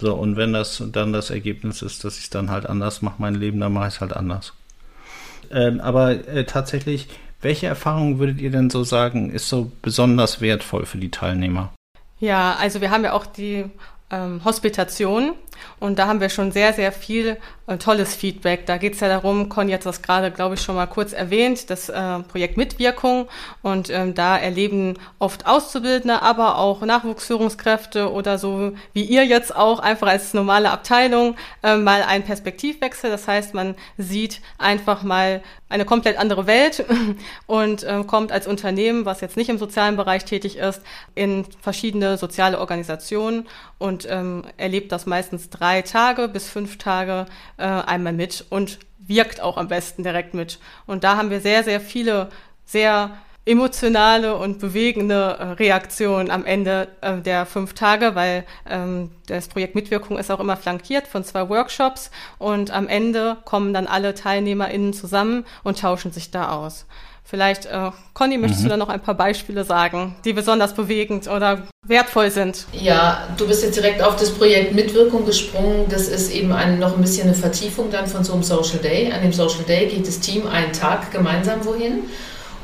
So, 0.00 0.14
und 0.14 0.36
wenn 0.36 0.52
das 0.52 0.82
dann 0.90 1.12
das 1.12 1.30
Ergebnis 1.30 1.80
ist, 1.80 2.02
dass 2.04 2.18
ich 2.18 2.24
es 2.24 2.30
dann 2.30 2.50
halt 2.50 2.66
anders 2.66 3.02
mache, 3.02 3.16
mein 3.18 3.36
Leben, 3.36 3.60
dann 3.60 3.72
mache 3.72 3.88
ich 3.88 3.94
es 3.94 4.00
halt 4.00 4.16
anders. 4.16 4.52
Ähm, 5.52 5.80
aber 5.80 6.26
äh, 6.26 6.44
tatsächlich, 6.44 7.06
welche 7.40 7.66
Erfahrungen 7.66 8.18
würdet 8.18 8.40
ihr 8.40 8.50
denn 8.50 8.68
so 8.68 8.82
sagen, 8.82 9.30
ist 9.30 9.48
so 9.48 9.70
besonders 9.80 10.40
wertvoll 10.40 10.86
für 10.86 10.98
die 10.98 11.10
Teilnehmer? 11.10 11.72
Ja, 12.22 12.54
also 12.54 12.80
wir 12.80 12.92
haben 12.92 13.02
ja 13.02 13.14
auch 13.14 13.26
die 13.26 13.64
ähm, 14.12 14.44
Hospitation 14.44 15.32
und 15.80 15.98
da 15.98 16.06
haben 16.06 16.20
wir 16.20 16.28
schon 16.28 16.52
sehr, 16.52 16.72
sehr 16.72 16.92
viel 16.92 17.38
äh, 17.66 17.78
tolles 17.78 18.14
Feedback. 18.14 18.66
Da 18.66 18.76
geht 18.76 18.94
es 18.94 19.00
ja 19.00 19.08
darum, 19.08 19.48
Conny 19.48 19.72
hat 19.72 19.86
das 19.86 20.02
gerade, 20.02 20.30
glaube 20.30 20.54
ich, 20.54 20.62
schon 20.62 20.74
mal 20.74 20.86
kurz 20.86 21.12
erwähnt, 21.12 21.70
das 21.70 21.88
äh, 21.88 22.18
Projekt 22.20 22.56
Mitwirkung. 22.56 23.28
Und 23.62 23.90
ähm, 23.90 24.14
da 24.14 24.36
erleben 24.36 24.98
oft 25.18 25.46
Auszubildende, 25.46 26.22
aber 26.22 26.58
auch 26.58 26.82
Nachwuchsführungskräfte 26.82 28.10
oder 28.10 28.38
so 28.38 28.72
wie 28.92 29.04
ihr 29.04 29.24
jetzt 29.24 29.54
auch 29.54 29.78
einfach 29.78 30.08
als 30.08 30.34
normale 30.34 30.70
Abteilung 30.70 31.36
äh, 31.62 31.76
mal 31.76 32.02
einen 32.02 32.24
Perspektivwechsel. 32.24 33.10
Das 33.10 33.28
heißt, 33.28 33.54
man 33.54 33.76
sieht 33.96 34.40
einfach 34.58 35.02
mal 35.02 35.42
eine 35.68 35.84
komplett 35.84 36.18
andere 36.18 36.46
Welt 36.46 36.84
und 37.46 37.82
äh, 37.82 38.04
kommt 38.04 38.30
als 38.30 38.46
Unternehmen, 38.46 39.06
was 39.06 39.20
jetzt 39.20 39.36
nicht 39.36 39.48
im 39.48 39.58
sozialen 39.58 39.96
Bereich 39.96 40.24
tätig 40.24 40.58
ist, 40.58 40.82
in 41.14 41.46
verschiedene 41.60 42.18
soziale 42.18 42.58
Organisationen 42.58 43.48
und 43.78 44.06
ähm, 44.08 44.44
erlebt 44.58 44.92
das 44.92 45.06
meistens 45.06 45.48
drei 45.52 45.82
Tage 45.82 46.28
bis 46.28 46.48
fünf 46.48 46.78
Tage 46.78 47.26
äh, 47.56 47.64
einmal 47.64 48.12
mit 48.12 48.44
und 48.50 48.78
wirkt 48.98 49.40
auch 49.40 49.56
am 49.56 49.68
besten 49.68 50.02
direkt 50.02 50.34
mit. 50.34 50.58
Und 50.86 51.04
da 51.04 51.16
haben 51.16 51.30
wir 51.30 51.40
sehr, 51.40 51.64
sehr 51.64 51.80
viele 51.80 52.28
sehr 52.64 53.10
emotionale 53.44 54.36
und 54.36 54.60
bewegende 54.60 55.36
äh, 55.38 55.44
Reaktionen 55.54 56.30
am 56.30 56.44
Ende 56.44 56.88
äh, 57.00 57.18
der 57.18 57.44
fünf 57.44 57.74
Tage, 57.74 58.14
weil 58.14 58.44
ähm, 58.68 59.10
das 59.26 59.48
Projekt 59.48 59.74
Mitwirkung 59.74 60.16
ist 60.16 60.30
auch 60.30 60.38
immer 60.38 60.56
flankiert 60.56 61.08
von 61.08 61.24
zwei 61.24 61.48
Workshops 61.48 62.12
und 62.38 62.70
am 62.70 62.86
Ende 62.86 63.38
kommen 63.44 63.74
dann 63.74 63.88
alle 63.88 64.14
TeilnehmerInnen 64.14 64.92
zusammen 64.92 65.44
und 65.64 65.80
tauschen 65.80 66.12
sich 66.12 66.30
da 66.30 66.52
aus. 66.52 66.86
Vielleicht, 67.24 67.66
äh, 67.66 67.90
Conny, 68.14 68.36
möchtest 68.36 68.60
mhm. 68.60 68.64
du 68.64 68.70
da 68.70 68.76
noch 68.76 68.88
ein 68.88 69.00
paar 69.00 69.14
Beispiele 69.14 69.64
sagen, 69.64 70.16
die 70.24 70.32
besonders 70.32 70.74
bewegend 70.74 71.28
oder 71.28 71.62
wertvoll 71.86 72.30
sind? 72.30 72.66
Ja, 72.72 73.28
du 73.36 73.46
bist 73.46 73.62
jetzt 73.62 73.76
direkt 73.76 74.02
auf 74.02 74.16
das 74.16 74.30
Projekt 74.30 74.74
Mitwirkung 74.74 75.24
gesprungen. 75.24 75.86
Das 75.88 76.08
ist 76.08 76.30
eben 76.32 76.52
ein, 76.52 76.78
noch 76.78 76.96
ein 76.96 77.00
bisschen 77.00 77.28
eine 77.28 77.34
Vertiefung 77.34 77.90
dann 77.90 78.06
von 78.06 78.22
so 78.22 78.34
einem 78.34 78.42
Social 78.42 78.78
Day. 78.78 79.12
An 79.12 79.22
dem 79.22 79.32
Social 79.32 79.62
Day 79.66 79.86
geht 79.86 80.06
das 80.06 80.20
Team 80.20 80.46
einen 80.46 80.72
Tag 80.72 81.10
gemeinsam 81.10 81.64
wohin 81.64 82.04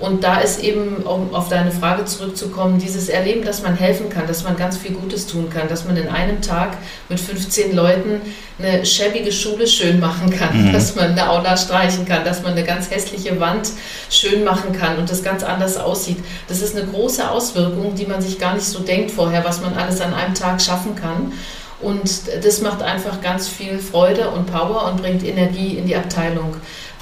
und 0.00 0.22
da 0.22 0.38
ist 0.38 0.62
eben, 0.62 0.98
um 0.98 1.34
auf 1.34 1.48
deine 1.48 1.72
Frage 1.72 2.04
zurückzukommen, 2.04 2.78
dieses 2.78 3.08
Erleben, 3.08 3.44
dass 3.44 3.62
man 3.62 3.74
helfen 3.76 4.08
kann, 4.08 4.26
dass 4.28 4.44
man 4.44 4.56
ganz 4.56 4.76
viel 4.76 4.92
Gutes 4.92 5.26
tun 5.26 5.50
kann, 5.50 5.68
dass 5.68 5.84
man 5.84 5.96
in 5.96 6.08
einem 6.08 6.40
Tag 6.40 6.76
mit 7.08 7.18
15 7.18 7.74
Leuten 7.74 8.20
eine 8.60 8.86
schäbige 8.86 9.32
Schule 9.32 9.66
schön 9.66 9.98
machen 9.98 10.30
kann, 10.30 10.68
mhm. 10.68 10.72
dass 10.72 10.94
man 10.94 11.12
eine 11.12 11.28
Aula 11.28 11.56
streichen 11.56 12.06
kann, 12.06 12.24
dass 12.24 12.42
man 12.42 12.52
eine 12.52 12.64
ganz 12.64 12.90
hässliche 12.90 13.40
Wand 13.40 13.70
schön 14.08 14.44
machen 14.44 14.72
kann 14.72 14.98
und 14.98 15.10
das 15.10 15.24
ganz 15.24 15.42
anders 15.42 15.76
aussieht. 15.76 16.18
Das 16.48 16.60
ist 16.60 16.76
eine 16.76 16.86
große 16.86 17.28
Auswirkung, 17.28 17.96
die 17.96 18.06
man 18.06 18.22
sich 18.22 18.38
gar 18.38 18.54
nicht 18.54 18.66
so 18.66 18.80
denkt 18.80 19.10
vorher, 19.10 19.44
was 19.44 19.60
man 19.60 19.74
alles 19.74 20.00
an 20.00 20.14
einem 20.14 20.34
Tag 20.34 20.60
schaffen 20.60 20.94
kann. 20.94 21.32
Und 21.80 22.22
das 22.42 22.60
macht 22.60 22.82
einfach 22.82 23.20
ganz 23.20 23.48
viel 23.48 23.78
Freude 23.78 24.30
und 24.30 24.46
Power 24.46 24.90
und 24.90 25.00
bringt 25.00 25.24
Energie 25.24 25.76
in 25.76 25.86
die 25.86 25.94
Abteilung. 25.94 26.56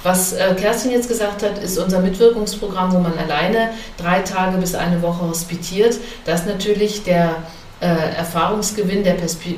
Was 0.07 0.31
äh, 0.31 0.55
Kerstin 0.55 0.91
jetzt 0.91 1.09
gesagt 1.09 1.43
hat, 1.43 1.57
ist 1.57 1.77
unser 1.77 1.99
Mitwirkungsprogramm, 1.99 2.93
wo 2.93 2.99
man 2.99 3.11
alleine 3.17 3.71
drei 3.97 4.21
Tage 4.21 4.57
bis 4.57 4.73
eine 4.73 5.01
Woche 5.01 5.27
hospitiert. 5.27 5.97
Da 6.23 6.31
ist 6.31 6.47
natürlich 6.47 7.03
der 7.03 7.35
äh, 7.81 7.87
Erfahrungsgewinn, 8.15 9.03
der 9.03 9.15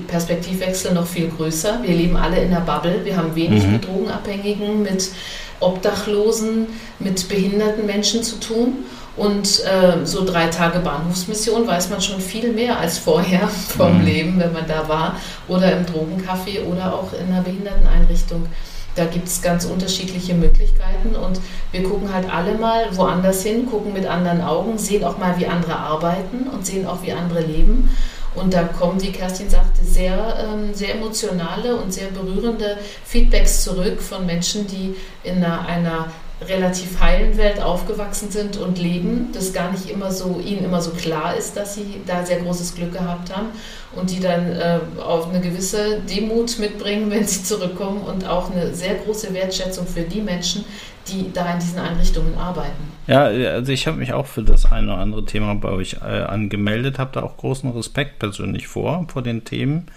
Perspektivwechsel 0.07 0.95
noch 0.95 1.05
viel 1.05 1.29
größer. 1.29 1.83
Wir 1.83 1.93
leben 1.93 2.17
alle 2.17 2.41
in 2.41 2.51
einer 2.51 2.61
Bubble. 2.61 3.05
Wir 3.05 3.15
haben 3.15 3.35
wenig 3.35 3.63
mhm. 3.63 3.73
mit 3.73 3.87
Drogenabhängigen, 3.87 4.81
mit 4.81 5.11
Obdachlosen, 5.59 6.65
mit 6.97 7.29
behinderten 7.29 7.85
Menschen 7.85 8.23
zu 8.23 8.39
tun. 8.39 8.85
Und 9.17 9.63
äh, 9.65 10.03
so 10.03 10.25
drei 10.25 10.47
Tage 10.47 10.79
Bahnhofsmission 10.79 11.67
weiß 11.67 11.91
man 11.91 12.01
schon 12.01 12.19
viel 12.19 12.53
mehr 12.53 12.79
als 12.79 12.97
vorher 12.97 13.47
vom 13.77 13.99
mhm. 13.99 14.05
Leben, 14.05 14.39
wenn 14.39 14.53
man 14.53 14.65
da 14.67 14.89
war. 14.89 15.17
Oder 15.47 15.73
im 15.73 15.85
Drogencafé 15.85 16.65
oder 16.65 16.95
auch 16.95 17.13
in 17.13 17.31
einer 17.31 17.43
Behinderteneinrichtung. 17.43 18.47
Da 18.95 19.05
gibt 19.05 19.27
es 19.27 19.41
ganz 19.41 19.65
unterschiedliche 19.65 20.33
Möglichkeiten 20.33 21.15
und 21.15 21.39
wir 21.71 21.83
gucken 21.83 22.13
halt 22.13 22.31
alle 22.33 22.55
mal 22.55 22.85
woanders 22.97 23.43
hin, 23.43 23.65
gucken 23.65 23.93
mit 23.93 24.05
anderen 24.05 24.41
Augen, 24.41 24.77
sehen 24.77 25.03
auch 25.03 25.17
mal, 25.17 25.37
wie 25.37 25.47
andere 25.47 25.75
arbeiten 25.75 26.47
und 26.51 26.65
sehen 26.65 26.85
auch, 26.87 27.01
wie 27.03 27.13
andere 27.13 27.41
leben. 27.41 27.89
Und 28.35 28.53
da 28.53 28.63
kommen, 28.63 29.01
wie 29.01 29.11
Kerstin 29.11 29.49
sagte, 29.49 29.83
sehr, 29.83 30.37
ähm, 30.43 30.73
sehr 30.73 30.95
emotionale 30.95 31.75
und 31.75 31.93
sehr 31.93 32.07
berührende 32.07 32.77
Feedbacks 33.03 33.63
zurück 33.63 34.01
von 34.01 34.25
Menschen, 34.25 34.67
die 34.67 34.95
in 35.23 35.43
einer, 35.43 35.65
einer 35.65 36.11
relativ 36.47 36.99
heilen 37.01 37.37
Welt 37.37 37.61
aufgewachsen 37.61 38.31
sind 38.31 38.57
und 38.57 38.79
leben, 38.79 39.27
das 39.33 39.51
gar 39.51 39.71
nicht 39.71 39.89
immer 39.89 40.11
so 40.11 40.39
ihnen 40.39 40.63
immer 40.63 40.81
so 40.81 40.91
klar 40.91 41.35
ist, 41.35 41.57
dass 41.57 41.75
sie 41.75 42.01
da 42.05 42.25
sehr 42.25 42.39
großes 42.39 42.75
Glück 42.75 42.93
gehabt 42.93 43.35
haben 43.35 43.47
und 43.95 44.09
die 44.09 44.19
dann 44.19 44.51
äh, 44.51 44.79
auf 45.01 45.29
eine 45.29 45.41
gewisse 45.41 45.99
Demut 46.01 46.57
mitbringen, 46.59 47.09
wenn 47.11 47.25
sie 47.25 47.43
zurückkommen 47.43 48.01
und 48.01 48.27
auch 48.27 48.51
eine 48.51 48.73
sehr 48.73 48.95
große 48.95 49.33
Wertschätzung 49.33 49.85
für 49.85 50.01
die 50.01 50.21
Menschen, 50.21 50.63
die 51.07 51.31
da 51.33 51.53
in 51.53 51.59
diesen 51.59 51.79
Einrichtungen 51.79 52.37
arbeiten. 52.37 52.89
Ja, 53.07 53.23
also 53.23 53.71
ich 53.71 53.87
habe 53.87 53.97
mich 53.97 54.13
auch 54.13 54.27
für 54.27 54.43
das 54.43 54.71
eine 54.71 54.93
oder 54.93 55.01
andere 55.01 55.25
Thema 55.25 55.55
bei 55.55 55.69
euch 55.69 55.97
äh, 56.01 56.21
angemeldet, 56.21 56.99
habe 56.99 57.11
da 57.13 57.23
auch 57.23 57.37
großen 57.37 57.69
Respekt 57.71 58.19
persönlich 58.19 58.67
vor, 58.67 59.07
vor 59.11 59.23
den 59.23 59.43
Themen 59.43 59.87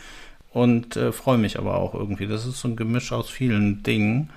und 0.52 0.96
äh, 0.96 1.12
freue 1.12 1.38
mich 1.38 1.58
aber 1.58 1.76
auch 1.76 1.94
irgendwie. 1.94 2.26
Das 2.26 2.46
ist 2.46 2.60
so 2.60 2.68
ein 2.68 2.76
Gemisch 2.76 3.12
aus 3.12 3.28
vielen 3.28 3.82
Dingen 3.82 4.30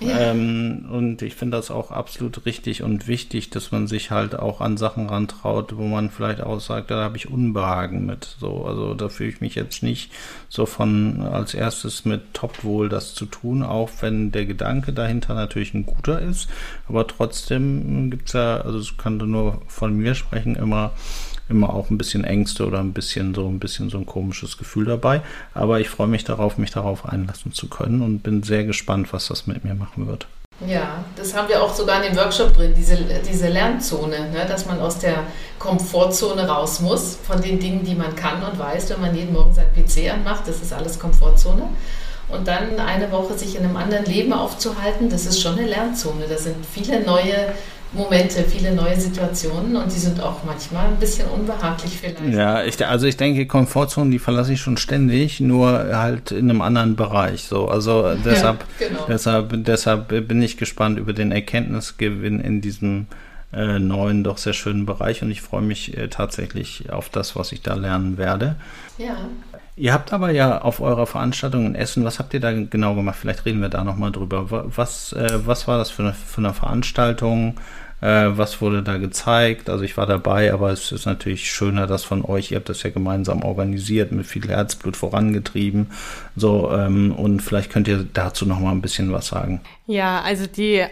Ähm, 0.00 0.86
und 0.90 1.22
ich 1.22 1.34
finde 1.34 1.58
das 1.58 1.70
auch 1.70 1.90
absolut 1.90 2.46
richtig 2.46 2.82
und 2.82 3.06
wichtig, 3.06 3.50
dass 3.50 3.70
man 3.70 3.86
sich 3.86 4.10
halt 4.10 4.38
auch 4.38 4.60
an 4.60 4.76
Sachen 4.76 5.08
rantraut, 5.08 5.76
wo 5.76 5.86
man 5.86 6.10
vielleicht 6.10 6.40
auch 6.40 6.60
sagt, 6.60 6.90
da 6.90 7.04
habe 7.04 7.16
ich 7.16 7.30
Unbehagen 7.30 8.06
mit. 8.06 8.36
So, 8.38 8.64
also 8.64 8.94
da 8.94 9.08
fühle 9.08 9.30
ich 9.30 9.40
mich 9.40 9.54
jetzt 9.54 9.82
nicht 9.82 10.10
so 10.48 10.64
von 10.66 11.20
als 11.20 11.54
erstes 11.54 12.04
mit 12.04 12.34
Topwohl 12.34 12.88
das 12.88 13.14
zu 13.14 13.26
tun, 13.26 13.62
auch 13.62 13.90
wenn 14.00 14.32
der 14.32 14.46
Gedanke 14.46 14.92
dahinter 14.92 15.34
natürlich 15.34 15.74
ein 15.74 15.86
guter 15.86 16.20
ist. 16.20 16.48
Aber 16.88 17.06
trotzdem 17.06 18.10
gibt's 18.10 18.32
ja, 18.32 18.58
also 18.60 18.78
es 18.78 18.96
kann 18.96 19.18
nur 19.18 19.60
von 19.66 19.94
mir 19.94 20.14
sprechen, 20.14 20.56
immer 20.56 20.92
immer 21.50 21.74
auch 21.74 21.90
ein 21.90 21.98
bisschen 21.98 22.24
Ängste 22.24 22.66
oder 22.66 22.78
ein 22.80 22.92
bisschen 22.92 23.34
so 23.34 23.46
ein 23.46 23.58
bisschen 23.58 23.90
so 23.90 23.98
ein 23.98 24.06
komisches 24.06 24.56
Gefühl 24.56 24.86
dabei. 24.86 25.22
Aber 25.54 25.80
ich 25.80 25.88
freue 25.88 26.06
mich 26.06 26.24
darauf, 26.24 26.58
mich 26.58 26.70
darauf 26.70 27.06
einlassen 27.06 27.52
zu 27.52 27.68
können 27.68 28.02
und 28.02 28.20
bin 28.20 28.42
sehr 28.42 28.64
gespannt, 28.64 29.12
was 29.12 29.28
das 29.28 29.46
mit 29.46 29.64
mir 29.64 29.74
machen 29.74 30.06
wird. 30.06 30.26
Ja, 30.66 31.04
das 31.16 31.34
haben 31.34 31.48
wir 31.48 31.62
auch 31.62 31.74
sogar 31.74 32.04
in 32.04 32.12
dem 32.12 32.18
Workshop 32.18 32.52
drin, 32.52 32.74
diese, 32.76 32.96
diese 32.96 33.48
Lernzone, 33.48 34.30
ne, 34.30 34.44
dass 34.46 34.66
man 34.66 34.78
aus 34.78 34.98
der 34.98 35.24
Komfortzone 35.58 36.46
raus 36.46 36.80
muss, 36.80 37.16
von 37.16 37.40
den 37.40 37.58
Dingen, 37.58 37.82
die 37.82 37.94
man 37.94 38.14
kann 38.14 38.42
und 38.42 38.58
weiß, 38.58 38.90
wenn 38.90 39.00
man 39.00 39.14
jeden 39.14 39.32
Morgen 39.32 39.54
sein 39.54 39.68
PC 39.74 40.12
anmacht, 40.12 40.46
das 40.46 40.60
ist 40.60 40.72
alles 40.74 40.98
Komfortzone. 40.98 41.62
Und 42.28 42.46
dann 42.46 42.78
eine 42.78 43.10
Woche 43.10 43.36
sich 43.38 43.56
in 43.56 43.64
einem 43.64 43.76
anderen 43.76 44.04
Leben 44.04 44.32
aufzuhalten, 44.34 45.08
das 45.08 45.24
ist 45.24 45.40
schon 45.40 45.58
eine 45.58 45.66
Lernzone. 45.66 46.26
Da 46.28 46.36
sind 46.36 46.64
viele 46.64 47.00
neue 47.00 47.54
Momente, 47.92 48.44
viele 48.44 48.72
neue 48.72 48.98
Situationen 48.98 49.74
und 49.74 49.92
die 49.92 49.98
sind 49.98 50.20
auch 50.20 50.44
manchmal 50.44 50.86
ein 50.86 50.96
bisschen 50.98 51.28
unbehaglich 51.28 51.98
vielleicht. 51.98 52.20
Ja, 52.32 52.62
ich, 52.62 52.86
also 52.86 53.06
ich 53.06 53.16
denke, 53.16 53.46
Komfortzonen, 53.46 54.12
die 54.12 54.20
verlasse 54.20 54.52
ich 54.52 54.60
schon 54.60 54.76
ständig, 54.76 55.40
nur 55.40 55.96
halt 55.96 56.30
in 56.30 56.48
einem 56.50 56.60
anderen 56.60 56.94
Bereich. 56.94 57.44
So, 57.44 57.68
also 57.68 58.14
deshalb, 58.14 58.64
ja, 58.78 58.88
genau. 58.88 59.00
deshalb, 59.08 59.64
deshalb 59.64 60.28
bin 60.28 60.40
ich 60.40 60.56
gespannt 60.56 60.98
über 60.98 61.12
den 61.12 61.32
Erkenntnisgewinn 61.32 62.38
in 62.38 62.60
diesem 62.60 63.06
äh, 63.52 63.80
neuen, 63.80 64.22
doch 64.22 64.38
sehr 64.38 64.52
schönen 64.52 64.86
Bereich 64.86 65.22
und 65.22 65.30
ich 65.32 65.42
freue 65.42 65.62
mich 65.62 65.96
äh, 65.96 66.08
tatsächlich 66.08 66.90
auf 66.90 67.08
das, 67.08 67.34
was 67.34 67.50
ich 67.50 67.62
da 67.62 67.74
lernen 67.74 68.16
werde. 68.16 68.54
Ja. 68.98 69.16
Ihr 69.80 69.94
habt 69.94 70.12
aber 70.12 70.30
ja 70.30 70.60
auf 70.60 70.82
eurer 70.82 71.06
Veranstaltung 71.06 71.64
in 71.64 71.74
Essen, 71.74 72.04
was 72.04 72.18
habt 72.18 72.34
ihr 72.34 72.40
da 72.40 72.52
genau 72.52 72.94
gemacht? 72.94 73.16
Vielleicht 73.18 73.46
reden 73.46 73.62
wir 73.62 73.70
da 73.70 73.82
nochmal 73.82 74.12
drüber. 74.12 74.68
Was, 74.76 75.14
äh, 75.14 75.38
was 75.46 75.66
war 75.68 75.78
das 75.78 75.88
für 75.88 76.02
eine, 76.02 76.12
für 76.12 76.42
eine 76.42 76.52
Veranstaltung? 76.52 77.54
Äh, 78.02 78.36
was 78.36 78.60
wurde 78.60 78.82
da 78.82 78.98
gezeigt? 78.98 79.70
Also 79.70 79.82
ich 79.82 79.96
war 79.96 80.04
dabei, 80.04 80.52
aber 80.52 80.70
es 80.70 80.92
ist 80.92 81.06
natürlich 81.06 81.50
schöner, 81.50 81.86
das 81.86 82.04
von 82.04 82.22
euch, 82.26 82.50
ihr 82.50 82.58
habt 82.58 82.68
das 82.68 82.82
ja 82.82 82.90
gemeinsam 82.90 83.42
organisiert, 83.42 84.12
mit 84.12 84.26
viel 84.26 84.46
Herzblut 84.46 84.98
vorangetrieben. 84.98 85.86
So, 86.36 86.70
ähm, 86.72 87.12
und 87.12 87.40
vielleicht 87.40 87.72
könnt 87.72 87.88
ihr 87.88 88.04
dazu 88.12 88.44
nochmal 88.44 88.74
ein 88.74 88.82
bisschen 88.82 89.10
was 89.12 89.28
sagen. 89.28 89.62
Ja, 89.86 90.20
also 90.20 90.46
die 90.46 90.84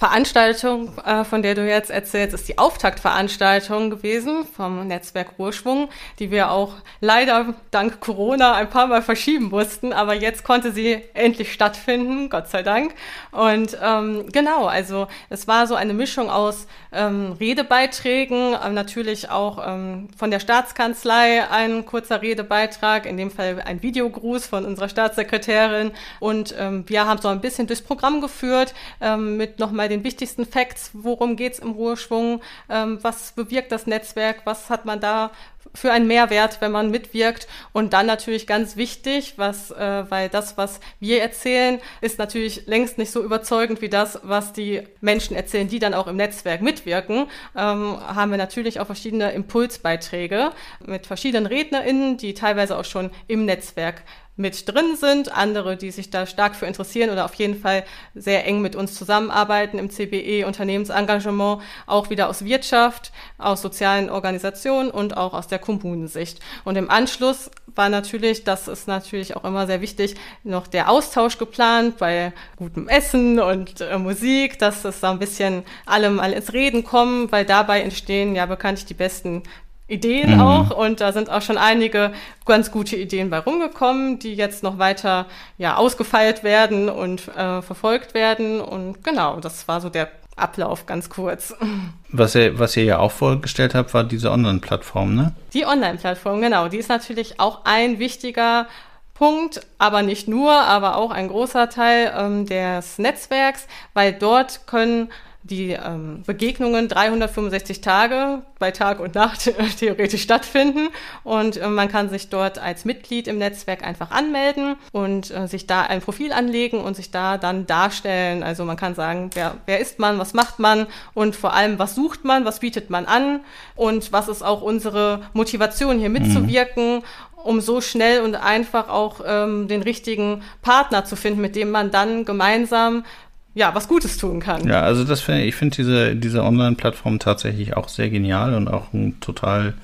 Veranstaltung, 0.00 0.96
äh, 1.04 1.24
von 1.24 1.42
der 1.42 1.54
du 1.54 1.68
jetzt 1.68 1.90
erzählst, 1.90 2.32
ist 2.32 2.48
die 2.48 2.56
Auftaktveranstaltung 2.56 3.90
gewesen 3.90 4.46
vom 4.46 4.86
Netzwerk 4.86 5.38
Ruhrschwung, 5.38 5.90
die 6.18 6.30
wir 6.30 6.50
auch 6.50 6.76
leider 7.02 7.52
dank 7.70 8.00
Corona 8.00 8.54
ein 8.54 8.70
paar 8.70 8.86
Mal 8.86 9.02
verschieben 9.02 9.50
mussten, 9.50 9.92
aber 9.92 10.14
jetzt 10.14 10.42
konnte 10.42 10.72
sie 10.72 11.02
endlich 11.12 11.52
stattfinden, 11.52 12.30
Gott 12.30 12.48
sei 12.48 12.62
Dank. 12.62 12.94
Und 13.30 13.76
ähm, 13.82 14.24
genau, 14.32 14.64
also 14.64 15.06
es 15.28 15.46
war 15.46 15.66
so 15.66 15.74
eine 15.74 15.92
Mischung 15.92 16.30
aus 16.30 16.66
ähm, 16.92 17.36
Redebeiträgen, 17.38 18.54
äh, 18.54 18.70
natürlich 18.70 19.28
auch 19.28 19.58
ähm, 19.68 20.08
von 20.16 20.30
der 20.30 20.40
Staatskanzlei 20.40 21.46
ein 21.50 21.84
kurzer 21.84 22.22
Redebeitrag, 22.22 23.04
in 23.04 23.18
dem 23.18 23.30
Fall 23.30 23.60
ein 23.66 23.82
Videogruß 23.82 24.46
von 24.46 24.64
unserer 24.64 24.88
Staatssekretärin 24.88 25.90
und 26.20 26.54
ähm, 26.58 26.84
wir 26.86 27.04
haben 27.04 27.20
so 27.20 27.28
ein 27.28 27.42
bisschen 27.42 27.66
durchs 27.66 27.82
Programm 27.82 28.22
geführt 28.22 28.72
ähm, 29.02 29.36
mit 29.36 29.58
nochmal 29.58 29.89
den 29.90 30.04
wichtigsten 30.04 30.46
Facts, 30.46 30.90
worum 30.94 31.36
geht's 31.36 31.58
im 31.58 31.72
Ruheschwung, 31.72 32.40
ähm, 32.68 32.98
was 33.02 33.32
bewirkt 33.32 33.72
das 33.72 33.86
Netzwerk, 33.86 34.42
was 34.44 34.70
hat 34.70 34.84
man 34.84 35.00
da 35.00 35.30
für 35.74 35.92
einen 35.92 36.06
Mehrwert, 36.06 36.60
wenn 36.60 36.72
man 36.72 36.90
mitwirkt. 36.90 37.46
Und 37.72 37.92
dann 37.92 38.06
natürlich 38.06 38.46
ganz 38.46 38.76
wichtig, 38.76 39.34
was, 39.36 39.70
äh, 39.70 40.04
weil 40.10 40.28
das, 40.28 40.56
was 40.56 40.80
wir 40.98 41.20
erzählen, 41.20 41.80
ist 42.00 42.18
natürlich 42.18 42.66
längst 42.66 42.98
nicht 42.98 43.10
so 43.10 43.22
überzeugend 43.22 43.80
wie 43.80 43.88
das, 43.88 44.20
was 44.22 44.52
die 44.52 44.82
Menschen 45.00 45.36
erzählen, 45.36 45.68
die 45.68 45.78
dann 45.78 45.94
auch 45.94 46.06
im 46.06 46.16
Netzwerk 46.16 46.62
mitwirken, 46.62 47.26
ähm, 47.56 47.98
haben 48.00 48.30
wir 48.30 48.38
natürlich 48.38 48.80
auch 48.80 48.86
verschiedene 48.86 49.32
Impulsbeiträge 49.32 50.50
mit 50.84 51.06
verschiedenen 51.06 51.46
RednerInnen, 51.46 52.16
die 52.16 52.34
teilweise 52.34 52.76
auch 52.76 52.84
schon 52.84 53.10
im 53.28 53.44
Netzwerk 53.44 54.02
mit 54.40 54.66
drin 54.66 54.96
sind, 54.96 55.36
andere, 55.36 55.76
die 55.76 55.90
sich 55.90 56.10
da 56.10 56.26
stark 56.26 56.56
für 56.56 56.66
interessieren 56.66 57.10
oder 57.10 57.26
auf 57.26 57.34
jeden 57.34 57.60
Fall 57.60 57.84
sehr 58.14 58.46
eng 58.46 58.62
mit 58.62 58.74
uns 58.74 58.94
zusammenarbeiten 58.94 59.78
im 59.78 59.90
CBE 59.90 60.46
Unternehmensengagement, 60.46 61.60
auch 61.86 62.10
wieder 62.10 62.28
aus 62.28 62.44
Wirtschaft, 62.44 63.12
aus 63.38 63.60
sozialen 63.60 64.08
Organisationen 64.08 64.90
und 64.90 65.16
auch 65.16 65.34
aus 65.34 65.46
der 65.46 65.58
Kommunensicht. 65.58 66.40
Und 66.64 66.76
im 66.76 66.90
Anschluss 66.90 67.50
war 67.74 67.90
natürlich, 67.90 68.42
das 68.44 68.66
ist 68.66 68.88
natürlich 68.88 69.36
auch 69.36 69.44
immer 69.44 69.66
sehr 69.66 69.80
wichtig, 69.80 70.16
noch 70.42 70.66
der 70.66 70.90
Austausch 70.90 71.38
geplant 71.38 71.98
bei 71.98 72.32
gutem 72.56 72.88
Essen 72.88 73.38
und 73.38 73.80
äh, 73.80 73.98
Musik, 73.98 74.58
dass 74.58 74.84
es 74.84 75.00
da 75.00 75.10
ein 75.10 75.18
bisschen 75.18 75.64
alle 75.84 76.10
mal 76.10 76.32
ins 76.32 76.52
Reden 76.52 76.82
kommen, 76.82 77.30
weil 77.30 77.44
dabei 77.44 77.82
entstehen 77.82 78.34
ja 78.34 78.46
bekanntlich 78.46 78.86
die 78.86 78.94
besten 78.94 79.42
Ideen 79.90 80.36
mhm. 80.36 80.40
auch 80.40 80.70
und 80.70 81.00
da 81.00 81.12
sind 81.12 81.28
auch 81.30 81.42
schon 81.42 81.58
einige 81.58 82.12
ganz 82.46 82.70
gute 82.70 82.96
Ideen 82.96 83.28
bei 83.30 83.38
rumgekommen, 83.38 84.18
die 84.18 84.34
jetzt 84.34 84.62
noch 84.62 84.78
weiter 84.78 85.26
ja 85.58 85.76
ausgefeilt 85.76 86.44
werden 86.44 86.88
und 86.88 87.28
äh, 87.28 87.60
verfolgt 87.60 88.14
werden 88.14 88.60
und 88.60 89.02
genau, 89.04 89.40
das 89.40 89.66
war 89.68 89.80
so 89.80 89.88
der 89.88 90.08
Ablauf 90.36 90.86
ganz 90.86 91.10
kurz. 91.10 91.54
Was 92.12 92.34
ihr, 92.34 92.58
was 92.58 92.76
ihr 92.76 92.82
ja 92.82 92.98
auch 92.98 93.12
vorgestellt 93.12 93.74
habt, 93.74 93.94
war 93.94 94.02
diese 94.02 94.32
Online-Plattform, 94.32 95.14
ne? 95.14 95.32
Die 95.54 95.64
Online-Plattform, 95.64 96.40
genau. 96.40 96.66
Die 96.66 96.78
ist 96.78 96.88
natürlich 96.88 97.38
auch 97.38 97.60
ein 97.62 98.00
wichtiger 98.00 98.66
Punkt, 99.14 99.60
aber 99.78 100.02
nicht 100.02 100.26
nur, 100.26 100.50
aber 100.50 100.96
auch 100.96 101.12
ein 101.12 101.28
großer 101.28 101.68
Teil 101.68 102.12
ähm, 102.16 102.46
des 102.46 102.98
Netzwerks, 102.98 103.68
weil 103.94 104.12
dort 104.12 104.66
können 104.66 105.10
die 105.42 105.70
ähm, 105.70 106.22
Begegnungen 106.26 106.88
365 106.88 107.80
Tage 107.80 108.42
bei 108.58 108.70
Tag 108.72 109.00
und 109.00 109.14
Nacht 109.14 109.50
theoretisch 109.78 110.22
stattfinden 110.22 110.88
und 111.24 111.56
äh, 111.56 111.66
man 111.68 111.88
kann 111.88 112.10
sich 112.10 112.28
dort 112.28 112.58
als 112.58 112.84
Mitglied 112.84 113.26
im 113.26 113.38
Netzwerk 113.38 113.82
einfach 113.82 114.10
anmelden 114.10 114.76
und 114.92 115.30
äh, 115.30 115.48
sich 115.48 115.66
da 115.66 115.82
ein 115.82 116.02
Profil 116.02 116.32
anlegen 116.32 116.80
und 116.80 116.94
sich 116.94 117.10
da 117.10 117.38
dann 117.38 117.66
darstellen. 117.66 118.42
Also 118.42 118.66
man 118.66 118.76
kann 118.76 118.94
sagen, 118.94 119.30
wer, 119.32 119.56
wer 119.64 119.80
ist 119.80 119.98
man, 119.98 120.18
was 120.18 120.34
macht 120.34 120.58
man 120.58 120.86
und 121.14 121.34
vor 121.34 121.54
allem, 121.54 121.78
was 121.78 121.94
sucht 121.94 122.24
man, 122.24 122.44
was 122.44 122.60
bietet 122.60 122.90
man 122.90 123.06
an 123.06 123.40
und 123.76 124.12
was 124.12 124.28
ist 124.28 124.42
auch 124.42 124.60
unsere 124.60 125.22
Motivation 125.32 125.98
hier 125.98 126.10
mitzuwirken 126.10 126.96
mhm 126.96 127.02
um 127.42 127.60
so 127.60 127.80
schnell 127.80 128.20
und 128.20 128.34
einfach 128.34 128.88
auch 128.88 129.20
ähm, 129.24 129.68
den 129.68 129.82
richtigen 129.82 130.42
Partner 130.62 131.04
zu 131.04 131.16
finden, 131.16 131.40
mit 131.40 131.56
dem 131.56 131.70
man 131.70 131.90
dann 131.90 132.24
gemeinsam 132.24 133.04
ja, 133.54 133.74
was 133.74 133.88
Gutes 133.88 134.16
tun 134.16 134.40
kann. 134.40 134.66
Ja, 134.68 134.82
also 134.82 135.04
das 135.04 135.20
finde 135.20 135.44
ich 135.44 135.54
finde 135.54 135.76
diese, 135.76 136.14
diese 136.16 136.44
Online-Plattform 136.44 137.18
tatsächlich 137.18 137.76
auch 137.76 137.88
sehr 137.88 138.10
genial 138.10 138.54
und 138.54 138.68
auch 138.68 138.92
einen 138.92 139.18
total 139.20 139.74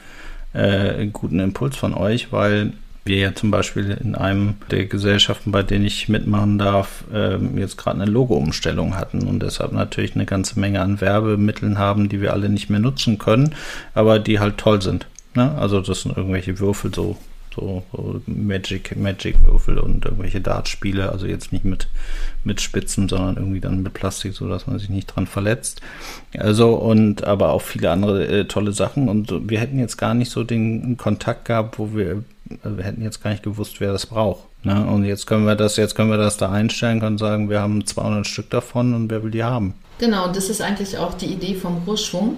äh, 0.52 1.06
guten 1.06 1.40
Impuls 1.40 1.76
von 1.76 1.94
euch, 1.94 2.32
weil 2.32 2.72
wir 3.04 3.18
ja 3.18 3.34
zum 3.34 3.50
Beispiel 3.50 3.96
in 4.02 4.14
einem 4.14 4.54
der 4.70 4.86
Gesellschaften, 4.86 5.52
bei 5.52 5.62
denen 5.62 5.84
ich 5.84 6.08
mitmachen 6.08 6.58
darf, 6.58 7.04
äh, 7.12 7.36
jetzt 7.56 7.76
gerade 7.76 8.00
eine 8.00 8.10
Logo-Umstellung 8.10 8.96
hatten 8.96 9.26
und 9.26 9.42
deshalb 9.42 9.72
natürlich 9.72 10.14
eine 10.14 10.26
ganze 10.26 10.58
Menge 10.58 10.80
an 10.80 11.00
Werbemitteln 11.00 11.78
haben, 11.78 12.08
die 12.08 12.20
wir 12.20 12.32
alle 12.32 12.48
nicht 12.48 12.68
mehr 12.68 12.80
nutzen 12.80 13.18
können, 13.18 13.54
aber 13.94 14.18
die 14.18 14.40
halt 14.40 14.58
toll 14.58 14.82
sind. 14.82 15.06
Ne? 15.34 15.52
Also 15.56 15.80
das 15.80 16.02
sind 16.02 16.16
irgendwelche 16.16 16.58
Würfel, 16.58 16.92
so 16.92 17.16
so, 17.56 17.82
Magic, 18.26 18.96
Magic-Würfel 18.96 19.78
und 19.78 20.04
irgendwelche 20.04 20.40
Dartspiele, 20.40 21.10
also 21.10 21.26
jetzt 21.26 21.52
nicht 21.52 21.64
mit, 21.64 21.88
mit 22.44 22.60
Spitzen, 22.60 23.08
sondern 23.08 23.36
irgendwie 23.36 23.60
dann 23.60 23.82
mit 23.82 23.94
Plastik, 23.94 24.34
so 24.34 24.48
dass 24.48 24.66
man 24.66 24.78
sich 24.78 24.90
nicht 24.90 25.06
dran 25.06 25.26
verletzt. 25.26 25.80
Also 26.36 26.74
und 26.74 27.24
aber 27.24 27.50
auch 27.50 27.62
viele 27.62 27.90
andere 27.90 28.26
äh, 28.26 28.44
tolle 28.44 28.72
Sachen 28.72 29.08
und 29.08 29.48
wir 29.48 29.58
hätten 29.58 29.78
jetzt 29.78 29.96
gar 29.96 30.14
nicht 30.14 30.30
so 30.30 30.44
den 30.44 30.96
Kontakt 30.96 31.46
gehabt, 31.46 31.78
wo 31.78 31.94
wir, 31.94 32.22
wir 32.44 32.84
hätten 32.84 33.02
jetzt 33.02 33.22
gar 33.22 33.30
nicht 33.30 33.42
gewusst, 33.42 33.80
wer 33.80 33.92
das 33.92 34.06
braucht. 34.06 34.44
Ne? 34.62 34.86
Und 34.86 35.04
jetzt 35.04 35.26
können 35.26 35.46
wir 35.46 35.54
das, 35.54 35.76
jetzt 35.76 35.94
können 35.94 36.10
wir 36.10 36.18
das 36.18 36.36
da 36.36 36.50
einstellen, 36.50 37.00
können 37.00 37.18
sagen, 37.18 37.50
wir 37.50 37.60
haben 37.60 37.86
200 37.86 38.26
Stück 38.26 38.50
davon 38.50 38.94
und 38.94 39.10
wer 39.10 39.22
will 39.22 39.30
die 39.30 39.44
haben? 39.44 39.74
Genau, 39.98 40.30
das 40.30 40.50
ist 40.50 40.60
eigentlich 40.60 40.98
auch 40.98 41.14
die 41.14 41.26
Idee 41.26 41.54
vom 41.54 41.84
Großschwung 41.84 42.36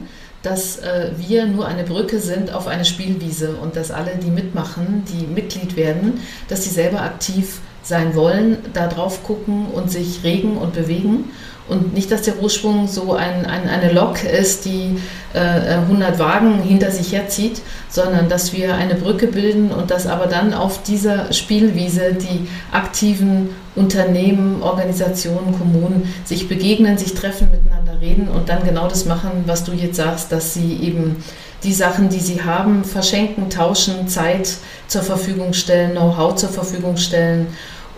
dass 0.48 0.78
äh, 0.78 1.10
wir 1.16 1.46
nur 1.46 1.66
eine 1.66 1.84
Brücke 1.84 2.20
sind 2.20 2.52
auf 2.52 2.66
eine 2.66 2.84
Spielwiese 2.84 3.56
und 3.56 3.76
dass 3.76 3.90
alle, 3.90 4.12
die 4.16 4.30
mitmachen, 4.30 5.04
die 5.12 5.26
Mitglied 5.26 5.76
werden, 5.76 6.20
dass 6.48 6.64
sie 6.64 6.70
selber 6.70 7.02
aktiv 7.02 7.60
sein 7.82 8.14
wollen, 8.14 8.58
da 8.72 8.86
drauf 8.86 9.22
gucken 9.24 9.66
und 9.66 9.90
sich 9.90 10.24
regen 10.24 10.56
und 10.56 10.72
bewegen 10.74 11.30
Und 11.68 11.92
nicht, 11.94 12.10
dass 12.10 12.22
der 12.22 12.34
Ruheschwung 12.34 12.88
so 12.88 13.12
ein, 13.12 13.44
ein, 13.44 13.68
eine 13.68 13.92
Lok 13.92 14.24
ist, 14.24 14.64
die 14.64 14.98
äh, 15.34 15.38
100 15.38 16.18
Wagen 16.18 16.62
hinter 16.62 16.90
sich 16.90 17.12
herzieht, 17.12 17.60
sondern 17.90 18.28
dass 18.28 18.52
wir 18.52 18.74
eine 18.74 18.94
Brücke 18.94 19.26
bilden 19.26 19.70
und 19.70 19.90
dass 19.90 20.06
aber 20.06 20.26
dann 20.26 20.54
auf 20.54 20.82
dieser 20.82 21.32
Spielwiese 21.32 22.14
die 22.14 22.48
aktiven 22.72 23.50
Unternehmen, 23.76 24.62
Organisationen, 24.62 25.56
Kommunen 25.58 26.12
sich 26.24 26.48
begegnen, 26.48 26.98
sich 26.98 27.14
treffen, 27.14 27.48
miteinander 27.50 28.00
reden 28.00 28.28
und 28.28 28.48
dann 28.48 28.64
genau 28.64 28.88
das 28.88 29.04
machen, 29.04 29.44
was 29.46 29.64
du 29.64 29.72
jetzt 29.72 29.96
sagst, 29.96 30.32
dass 30.32 30.54
sie 30.54 30.78
eben 30.82 31.22
die 31.64 31.72
Sachen, 31.72 32.08
die 32.08 32.20
sie 32.20 32.42
haben, 32.42 32.84
verschenken, 32.84 33.50
tauschen, 33.50 34.08
Zeit 34.08 34.56
zur 34.86 35.02
Verfügung 35.02 35.52
stellen, 35.52 35.92
Know-how 35.92 36.34
zur 36.36 36.50
Verfügung 36.50 36.96
stellen 36.96 37.48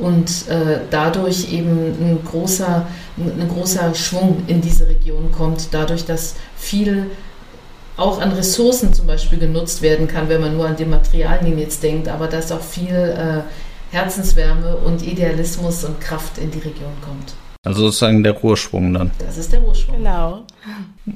und 0.01 0.49
äh, 0.49 0.81
dadurch 0.91 1.53
eben 1.53 1.71
ein 1.71 2.19
großer, 2.25 2.87
ein 3.19 3.49
großer 3.49 3.95
Schwung 3.95 4.43
in 4.47 4.61
diese 4.61 4.89
Region 4.89 5.31
kommt, 5.33 5.69
dadurch, 5.73 6.05
dass 6.05 6.37
viel 6.57 7.11
auch 7.97 8.21
an 8.21 8.33
Ressourcen 8.33 8.95
zum 8.95 9.07
Beispiel 9.07 9.39
genutzt 9.39 9.83
werden 9.83 10.09
kann, 10.09 10.29
wenn 10.29 10.41
man 10.41 10.57
nur 10.57 10.67
an 10.67 10.77
die 10.77 10.87
Materialien 10.87 11.59
jetzt 11.59 11.83
denkt, 11.83 12.09
aber 12.09 12.29
dass 12.29 12.51
auch 12.51 12.63
viel 12.63 12.95
äh, 12.95 13.95
Herzenswärme 13.95 14.77
und 14.77 15.03
Idealismus 15.03 15.85
und 15.85 16.01
Kraft 16.01 16.39
in 16.39 16.51
die 16.51 16.59
Region 16.59 16.93
kommt. 17.05 17.35
Also 17.67 17.83
sozusagen 17.83 18.23
der 18.23 18.33
Ruheschwung 18.33 18.95
dann. 18.95 19.11
Das 19.19 19.37
ist 19.37 19.53
der 19.53 19.61
Ruheschwung. 19.61 19.97
Genau. 19.97 20.45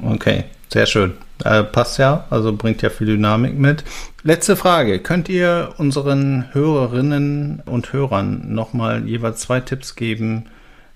Okay, 0.07 0.44
sehr 0.70 0.85
schön. 0.85 1.14
Äh, 1.42 1.62
passt 1.64 1.99
ja, 1.99 2.27
also 2.29 2.53
bringt 2.53 2.83
ja 2.83 2.90
viel 2.90 3.07
Dynamik 3.07 3.55
mit. 3.59 3.83
Letzte 4.27 4.57
Frage. 4.57 5.01
Könnt 5.01 5.29
ihr 5.29 5.75
unseren 5.77 6.47
Hörerinnen 6.53 7.63
und 7.67 7.93
Hörern 7.93 8.55
nochmal 8.55 9.07
jeweils 9.07 9.41
zwei 9.41 9.61
Tipps 9.61 9.97
geben, 9.97 10.47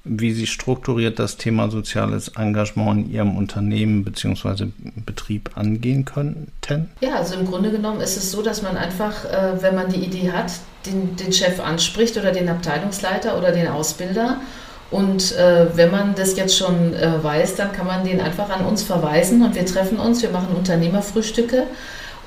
wie 0.03 0.33
sie 0.33 0.47
strukturiert 0.47 1.19
das 1.19 1.37
Thema 1.37 1.71
soziales 1.71 2.29
Engagement 2.29 3.05
in 3.05 3.13
ihrem 3.13 3.37
Unternehmen 3.37 4.03
bzw. 4.03 4.69
Betrieb 5.05 5.51
angehen 5.57 6.07
könnten? 6.07 6.89
Ja, 7.03 7.17
also 7.17 7.35
im 7.35 7.45
Grunde 7.45 7.71
genommen 7.71 8.01
ist 8.01 8.17
es 8.17 8.33
so, 8.33 8.41
dass 8.41 8.63
man 8.63 8.79
einfach, 8.79 9.27
äh, 9.27 9.61
wenn 9.61 9.75
man 9.75 9.93
die 9.93 10.01
Idee 10.01 10.33
hat, 10.33 10.51
den, 10.87 11.15
den 11.17 11.31
Chef 11.35 11.61
anspricht 11.61 12.17
oder 12.17 12.33
den 12.33 12.49
Abteilungsleiter 12.49 13.37
oder 13.37 13.53
den 13.53 13.69
Ausbilder 13.69 14.41
und 14.91 15.37
äh, 15.37 15.67
wenn 15.77 15.91
man 15.91 16.15
das 16.15 16.35
jetzt 16.39 16.57
schon 16.57 16.95
äh, 16.95 17.23
weiß, 17.23 17.57
dann 17.57 17.73
kann 17.73 17.87
man 17.87 18.07
den 18.07 18.23
einfach 18.23 18.49
an 18.49 18.65
uns 18.65 18.83
verweisen 18.83 19.43
und 19.43 19.55
wir 19.55 19.67
treffen 19.67 19.99
uns, 19.99 20.23
wir 20.23 20.31
machen 20.31 20.57
Unternehmerfrühstücke 20.57 21.67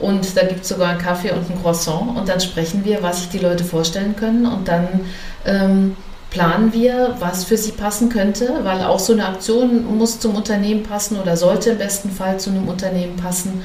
und 0.01 0.35
da 0.35 0.43
gibt 0.43 0.63
es 0.63 0.69
sogar 0.69 0.89
einen 0.89 0.99
Kaffee 0.99 1.31
und 1.31 1.49
ein 1.49 1.61
Croissant 1.61 2.17
und 2.17 2.27
dann 2.27 2.39
sprechen 2.39 2.83
wir, 2.83 3.01
was 3.03 3.19
sich 3.19 3.29
die 3.29 3.39
Leute 3.39 3.63
vorstellen 3.63 4.15
können 4.15 4.45
und 4.45 4.67
dann 4.67 4.87
ähm, 5.45 5.95
planen 6.29 6.73
wir, 6.73 7.15
was 7.19 7.43
für 7.43 7.57
sie 7.57 7.71
passen 7.73 8.09
könnte, 8.09 8.61
weil 8.63 8.83
auch 8.83 8.99
so 8.99 9.13
eine 9.13 9.27
Aktion 9.27 9.97
muss 9.97 10.19
zum 10.19 10.35
Unternehmen 10.35 10.83
passen 10.83 11.19
oder 11.19 11.37
sollte 11.37 11.71
im 11.71 11.77
besten 11.77 12.09
Fall 12.09 12.39
zu 12.39 12.49
einem 12.49 12.67
Unternehmen 12.67 13.15
passen 13.17 13.63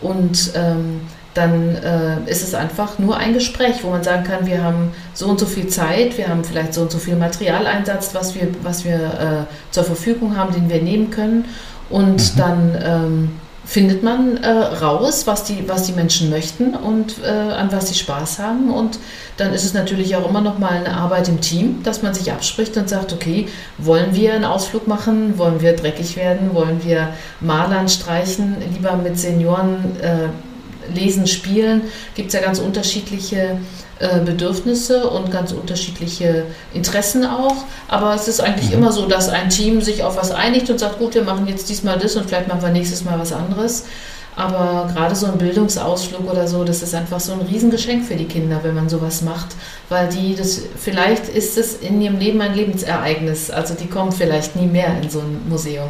und 0.00 0.52
ähm, 0.54 1.00
dann 1.36 1.76
äh, 1.76 2.30
ist 2.30 2.42
es 2.42 2.54
einfach 2.54 2.98
nur 2.98 3.18
ein 3.18 3.34
Gespräch, 3.34 3.82
wo 3.84 3.90
man 3.90 4.02
sagen 4.02 4.24
kann, 4.24 4.46
wir 4.46 4.62
haben 4.62 4.92
so 5.12 5.26
und 5.26 5.38
so 5.38 5.44
viel 5.44 5.66
Zeit, 5.66 6.16
wir 6.16 6.28
haben 6.28 6.44
vielleicht 6.44 6.72
so 6.72 6.82
und 6.82 6.90
so 6.90 6.98
viel 6.98 7.16
Materialeinsatz, 7.16 8.14
was 8.14 8.34
wir, 8.34 8.48
was 8.62 8.84
wir 8.84 8.94
äh, 8.94 9.72
zur 9.72 9.84
Verfügung 9.84 10.36
haben, 10.36 10.54
den 10.54 10.70
wir 10.70 10.80
nehmen 10.80 11.10
können. 11.10 11.44
Und 11.90 12.34
mhm. 12.34 12.38
dann 12.38 12.78
ähm, 12.82 13.30
findet 13.66 14.04
man 14.04 14.36
äh, 14.36 14.48
raus, 14.48 15.26
was 15.26 15.42
die, 15.42 15.68
was 15.68 15.82
die 15.82 15.92
Menschen 15.92 16.30
möchten 16.30 16.74
und 16.76 17.16
äh, 17.24 17.28
an 17.28 17.70
was 17.72 17.88
sie 17.88 17.96
Spaß 17.96 18.38
haben. 18.38 18.72
Und 18.72 19.00
dann 19.36 19.52
ist 19.52 19.64
es 19.64 19.74
natürlich 19.74 20.14
auch 20.14 20.28
immer 20.28 20.40
noch 20.40 20.58
mal 20.58 20.70
eine 20.70 20.96
Arbeit 20.96 21.28
im 21.28 21.40
Team, 21.40 21.82
dass 21.82 22.00
man 22.00 22.14
sich 22.14 22.30
abspricht 22.30 22.76
und 22.76 22.88
sagt, 22.88 23.12
okay, 23.12 23.48
wollen 23.76 24.14
wir 24.14 24.34
einen 24.34 24.44
Ausflug 24.44 24.86
machen, 24.86 25.36
wollen 25.36 25.60
wir 25.60 25.74
dreckig 25.74 26.16
werden, 26.16 26.54
wollen 26.54 26.84
wir 26.84 27.08
Malern 27.40 27.88
streichen, 27.88 28.56
lieber 28.72 28.96
mit 28.96 29.18
Senioren 29.18 29.96
äh, 30.00 30.94
Lesen, 30.94 31.26
Spielen? 31.26 31.82
Gibt 32.14 32.28
es 32.28 32.34
ja 32.34 32.40
ganz 32.40 32.60
unterschiedliche 32.60 33.58
Bedürfnisse 33.98 35.08
und 35.08 35.30
ganz 35.30 35.52
unterschiedliche 35.52 36.44
Interessen 36.74 37.24
auch. 37.24 37.56
Aber 37.88 38.14
es 38.14 38.28
ist 38.28 38.40
eigentlich 38.40 38.68
mhm. 38.68 38.78
immer 38.78 38.92
so, 38.92 39.06
dass 39.06 39.28
ein 39.28 39.48
Team 39.48 39.80
sich 39.80 40.02
auf 40.02 40.16
was 40.16 40.32
einigt 40.32 40.68
und 40.68 40.78
sagt, 40.78 40.98
gut, 40.98 41.14
wir 41.14 41.24
machen 41.24 41.46
jetzt 41.46 41.68
diesmal 41.68 41.98
das 41.98 42.16
und 42.16 42.26
vielleicht 42.26 42.48
machen 42.48 42.62
wir 42.62 42.68
nächstes 42.68 43.04
Mal 43.04 43.18
was 43.18 43.32
anderes. 43.32 43.84
Aber 44.38 44.90
gerade 44.92 45.14
so 45.14 45.26
ein 45.26 45.38
Bildungsausflug 45.38 46.30
oder 46.30 46.46
so, 46.46 46.62
das 46.62 46.82
ist 46.82 46.94
einfach 46.94 47.20
so 47.20 47.32
ein 47.32 47.40
Riesengeschenk 47.40 48.04
für 48.04 48.16
die 48.16 48.26
Kinder, 48.26 48.60
wenn 48.62 48.74
man 48.74 48.90
sowas 48.90 49.22
macht. 49.22 49.56
Weil 49.88 50.08
die, 50.08 50.34
das, 50.36 50.60
vielleicht 50.78 51.30
ist 51.30 51.56
es 51.56 51.76
in 51.76 52.02
ihrem 52.02 52.18
Leben 52.18 52.42
ein 52.42 52.54
Lebensereignis. 52.54 53.50
Also 53.50 53.72
die 53.72 53.86
kommen 53.86 54.12
vielleicht 54.12 54.54
nie 54.54 54.66
mehr 54.66 55.00
in 55.00 55.08
so 55.08 55.20
ein 55.20 55.48
Museum 55.48 55.88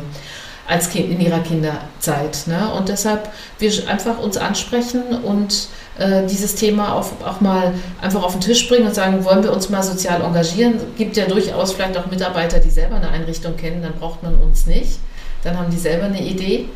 als 0.68 0.90
Kind 0.90 1.10
in 1.10 1.20
ihrer 1.20 1.40
Kinderzeit. 1.40 2.46
Ne? 2.46 2.72
Und 2.72 2.88
deshalb 2.88 3.30
wir 3.58 3.72
einfach 3.88 4.18
uns 4.18 4.36
ansprechen 4.36 5.02
und 5.24 5.68
äh, 5.98 6.26
dieses 6.26 6.54
Thema 6.54 6.94
auf, 6.94 7.12
auch 7.24 7.40
mal 7.40 7.72
einfach 8.00 8.22
auf 8.22 8.32
den 8.32 8.40
Tisch 8.40 8.68
bringen 8.68 8.86
und 8.86 8.94
sagen, 8.94 9.24
wollen 9.24 9.42
wir 9.42 9.52
uns 9.52 9.70
mal 9.70 9.82
sozial 9.82 10.22
engagieren? 10.22 10.74
Gibt 10.96 11.16
ja 11.16 11.26
durchaus 11.26 11.72
vielleicht 11.72 11.96
auch 11.96 12.06
Mitarbeiter, 12.06 12.58
die 12.58 12.70
selber 12.70 12.96
eine 12.96 13.08
Einrichtung 13.08 13.56
kennen, 13.56 13.82
dann 13.82 13.94
braucht 13.94 14.22
man 14.22 14.34
uns 14.36 14.66
nicht. 14.66 14.98
Dann 15.42 15.58
haben 15.58 15.70
die 15.70 15.78
selber 15.78 16.06
eine 16.06 16.22
Idee 16.22 16.66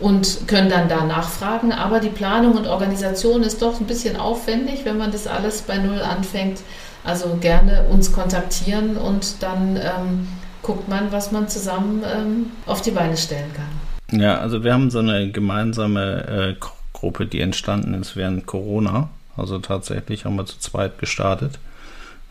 und 0.00 0.48
können 0.48 0.68
dann 0.68 0.88
da 0.88 1.04
nachfragen. 1.04 1.72
Aber 1.72 2.00
die 2.00 2.08
Planung 2.08 2.54
und 2.54 2.66
Organisation 2.66 3.42
ist 3.42 3.62
doch 3.62 3.80
ein 3.80 3.86
bisschen 3.86 4.16
aufwendig, 4.16 4.84
wenn 4.84 4.98
man 4.98 5.12
das 5.12 5.26
alles 5.26 5.62
bei 5.62 5.78
Null 5.78 6.00
anfängt. 6.00 6.60
Also 7.04 7.38
gerne 7.40 7.84
uns 7.88 8.12
kontaktieren 8.12 8.96
und 8.96 9.42
dann 9.42 9.76
ähm, 9.76 10.28
guckt 10.62 10.88
man, 10.88 11.12
was 11.12 11.30
man 11.30 11.48
zusammen 11.48 12.02
ähm, 12.04 12.46
auf 12.66 12.82
die 12.82 12.90
Beine 12.90 13.16
stellen 13.16 13.52
kann. 13.54 14.20
Ja, 14.20 14.38
also 14.38 14.64
wir 14.64 14.72
haben 14.72 14.90
so 14.90 14.98
eine 14.98 15.30
gemeinsame 15.30 16.56
äh, 16.58 16.60
Gruppe, 16.96 17.26
die 17.26 17.40
entstanden 17.40 17.94
ist 17.94 18.16
während 18.16 18.46
Corona. 18.46 19.10
Also 19.36 19.58
tatsächlich 19.58 20.24
haben 20.24 20.36
wir 20.36 20.46
zu 20.46 20.58
zweit 20.58 20.98
gestartet, 20.98 21.58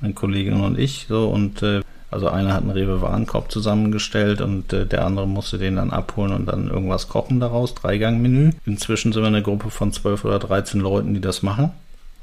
meine 0.01 0.13
Kollegin 0.13 0.61
und 0.61 0.79
ich. 0.79 1.05
So 1.07 1.29
und 1.29 1.61
äh, 1.61 1.81
also 2.11 2.29
einer 2.29 2.53
hat 2.53 2.61
einen 2.61 2.71
Rewe-Warenkorb 2.71 3.51
zusammengestellt 3.51 4.41
und 4.41 4.73
äh, 4.73 4.85
der 4.85 5.05
andere 5.05 5.27
musste 5.27 5.57
den 5.57 5.75
dann 5.75 5.91
abholen 5.91 6.33
und 6.33 6.45
dann 6.47 6.69
irgendwas 6.69 7.09
kochen 7.09 7.39
daraus, 7.39 7.75
Dreigang-Menü. 7.75 8.51
Inzwischen 8.65 9.13
sind 9.13 9.21
wir 9.21 9.27
eine 9.27 9.43
Gruppe 9.43 9.69
von 9.69 9.91
12 9.91 10.25
oder 10.25 10.39
13 10.39 10.81
Leuten, 10.81 11.13
die 11.13 11.21
das 11.21 11.43
machen. 11.43 11.71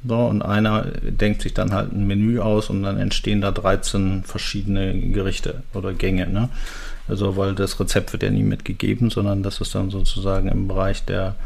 So, 0.05 0.16
und 0.16 0.42
einer 0.42 0.83
denkt 0.83 1.42
sich 1.42 1.55
dann 1.55 1.72
halt 1.72 1.92
ein 1.92 2.07
Menü 2.09 2.40
aus 2.40 2.70
und 2.70 2.83
dann 2.83 2.98
entstehen 2.98 3.40
da 3.40 3.52
13 3.52 4.24
verschiedene 4.24 4.98
Gerichte 4.98 5.62
oder 5.74 5.92
Gänge. 5.92 6.26
Ne? 6.26 6.48
Also, 7.07 7.37
weil 7.37 7.55
das 7.55 7.78
Rezept 7.78 8.12
wird 8.12 8.24
ja 8.24 8.31
nie 8.31 8.42
mitgegeben, 8.42 9.11
sondern 9.11 9.44
das 9.44 9.61
ist 9.61 9.74
dann 9.74 9.90
sozusagen 9.90 10.48
im 10.48 10.66
Bereich 10.66 11.05
der, 11.05 11.37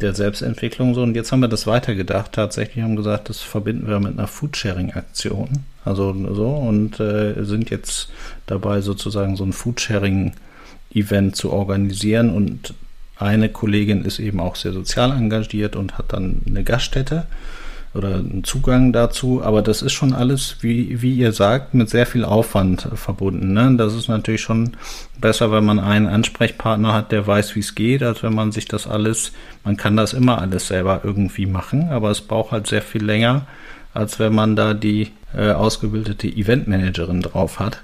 der 0.00 0.14
Selbstentwicklung 0.14 0.94
so. 0.94 1.02
Und 1.02 1.14
jetzt 1.14 1.32
haben 1.32 1.40
wir 1.40 1.48
das 1.48 1.66
weitergedacht. 1.66 2.32
Tatsächlich 2.32 2.82
haben 2.82 2.96
gesagt, 2.96 3.28
das 3.28 3.40
verbinden 3.40 3.88
wir 3.88 4.00
mit 4.00 4.18
einer 4.18 4.26
Foodsharing-Aktion. 4.26 5.64
Also 5.84 6.14
so 6.34 6.48
und 6.48 6.98
äh, 7.00 7.44
sind 7.44 7.70
jetzt 7.70 8.08
dabei, 8.46 8.80
sozusagen 8.80 9.36
so 9.36 9.44
ein 9.44 9.52
Foodsharing-Event 9.52 11.36
zu 11.36 11.52
organisieren. 11.52 12.30
Und 12.30 12.74
eine 13.16 13.48
Kollegin 13.48 14.04
ist 14.04 14.18
eben 14.18 14.40
auch 14.40 14.56
sehr 14.56 14.72
sozial 14.72 15.12
engagiert 15.12 15.76
und 15.76 15.98
hat 15.98 16.12
dann 16.12 16.42
eine 16.46 16.64
Gaststätte 16.64 17.26
oder 17.94 18.16
einen 18.16 18.42
Zugang 18.42 18.92
dazu, 18.92 19.42
aber 19.42 19.62
das 19.62 19.80
ist 19.80 19.92
schon 19.92 20.12
alles, 20.12 20.56
wie, 20.60 21.00
wie 21.00 21.14
ihr 21.14 21.32
sagt, 21.32 21.74
mit 21.74 21.88
sehr 21.88 22.06
viel 22.06 22.24
Aufwand 22.24 22.88
verbunden. 22.94 23.52
Ne? 23.52 23.76
Das 23.76 23.94
ist 23.94 24.08
natürlich 24.08 24.40
schon 24.40 24.76
besser, 25.20 25.52
wenn 25.52 25.64
man 25.64 25.78
einen 25.78 26.08
Ansprechpartner 26.08 26.92
hat, 26.92 27.12
der 27.12 27.26
weiß, 27.26 27.54
wie 27.54 27.60
es 27.60 27.74
geht, 27.74 28.02
als 28.02 28.22
wenn 28.22 28.34
man 28.34 28.50
sich 28.50 28.66
das 28.66 28.88
alles, 28.88 29.32
man 29.62 29.76
kann 29.76 29.96
das 29.96 30.12
immer 30.12 30.40
alles 30.40 30.66
selber 30.66 31.02
irgendwie 31.04 31.46
machen, 31.46 31.90
aber 31.90 32.10
es 32.10 32.20
braucht 32.20 32.50
halt 32.50 32.66
sehr 32.66 32.82
viel 32.82 33.04
länger, 33.04 33.46
als 33.92 34.18
wenn 34.18 34.34
man 34.34 34.56
da 34.56 34.74
die 34.74 35.12
äh, 35.36 35.52
ausgebildete 35.52 36.26
Eventmanagerin 36.26 37.22
drauf 37.22 37.60
hat 37.60 37.80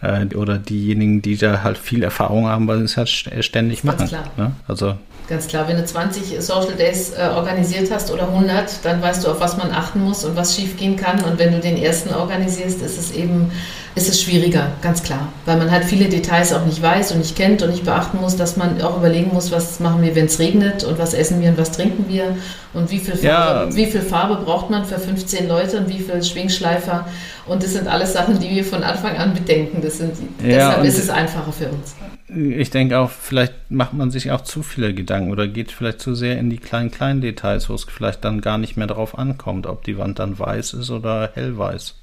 äh, 0.00 0.34
oder 0.34 0.56
diejenigen, 0.56 1.20
die 1.20 1.36
da 1.36 1.62
halt 1.62 1.76
viel 1.76 2.02
Erfahrung 2.02 2.46
haben, 2.46 2.66
weil 2.68 2.78
sie 2.78 2.84
es 2.84 2.96
halt 2.96 3.10
ständig 3.10 3.84
machen. 3.84 4.08
Ne? 4.38 4.52
Also 4.66 4.96
Ganz 5.28 5.46
klar, 5.46 5.68
wenn 5.68 5.76
du 5.76 5.84
20 5.84 6.42
Social 6.42 6.74
Days 6.74 7.12
äh, 7.12 7.28
organisiert 7.34 7.90
hast 7.90 8.10
oder 8.10 8.28
100, 8.28 8.84
dann 8.84 9.00
weißt 9.00 9.24
du, 9.24 9.30
auf 9.30 9.40
was 9.40 9.56
man 9.56 9.70
achten 9.70 10.02
muss 10.02 10.24
und 10.24 10.36
was 10.36 10.56
schiefgehen 10.56 10.96
kann. 10.96 11.22
Und 11.22 11.38
wenn 11.38 11.52
du 11.52 11.60
den 11.60 11.76
ersten 11.76 12.12
organisierst, 12.12 12.82
ist 12.82 12.98
es 12.98 13.12
eben 13.12 13.50
ist 13.94 14.08
es 14.08 14.22
schwieriger, 14.22 14.72
ganz 14.80 15.02
klar. 15.02 15.28
Weil 15.44 15.58
man 15.58 15.70
halt 15.70 15.84
viele 15.84 16.08
Details 16.08 16.52
auch 16.54 16.64
nicht 16.64 16.80
weiß 16.80 17.12
und 17.12 17.18
nicht 17.18 17.36
kennt 17.36 17.62
und 17.62 17.70
nicht 17.70 17.84
beachten 17.84 18.18
muss, 18.20 18.36
dass 18.36 18.56
man 18.56 18.80
auch 18.80 18.96
überlegen 18.96 19.32
muss, 19.34 19.52
was 19.52 19.80
machen 19.80 20.02
wir, 20.02 20.14
wenn 20.14 20.26
es 20.26 20.38
regnet 20.38 20.82
und 20.84 20.98
was 20.98 21.12
essen 21.12 21.40
wir 21.42 21.50
und 21.50 21.58
was 21.58 21.72
trinken 21.72 22.06
wir 22.08 22.36
und 22.72 22.90
wie 22.90 22.98
viel, 22.98 23.16
Farbe, 23.16 23.70
ja. 23.70 23.76
wie 23.76 23.86
viel 23.86 24.00
Farbe 24.00 24.42
braucht 24.42 24.70
man 24.70 24.86
für 24.86 24.98
15 24.98 25.46
Leute 25.46 25.76
und 25.78 25.88
wie 25.88 25.98
viel 25.98 26.22
Schwingschleifer. 26.22 27.06
Und 27.46 27.62
das 27.62 27.72
sind 27.72 27.86
alles 27.86 28.14
Sachen, 28.14 28.38
die 28.38 28.48
wir 28.48 28.64
von 28.64 28.82
Anfang 28.82 29.18
an 29.18 29.34
bedenken. 29.34 29.82
Das 29.82 29.98
sind, 29.98 30.16
ja, 30.42 30.48
deshalb 30.48 30.84
ist 30.84 30.98
es 30.98 31.10
einfacher 31.10 31.52
für 31.52 31.68
uns 31.68 31.94
ich 32.34 32.70
denke 32.70 32.98
auch, 32.98 33.10
vielleicht 33.10 33.70
macht 33.70 33.92
man 33.92 34.10
sich 34.10 34.30
auch 34.30 34.42
zu 34.42 34.62
viele 34.62 34.94
Gedanken 34.94 35.30
oder 35.30 35.48
geht 35.48 35.72
vielleicht 35.72 36.00
zu 36.00 36.14
sehr 36.14 36.38
in 36.38 36.50
die 36.50 36.58
kleinen, 36.58 36.90
kleinen 36.90 37.20
Details, 37.20 37.68
wo 37.68 37.74
es 37.74 37.84
vielleicht 37.84 38.24
dann 38.24 38.40
gar 38.40 38.58
nicht 38.58 38.76
mehr 38.76 38.86
darauf 38.86 39.18
ankommt, 39.18 39.66
ob 39.66 39.84
die 39.84 39.98
Wand 39.98 40.18
dann 40.18 40.38
weiß 40.38 40.74
ist 40.74 40.90
oder 40.90 41.30
hellweiß. 41.34 41.94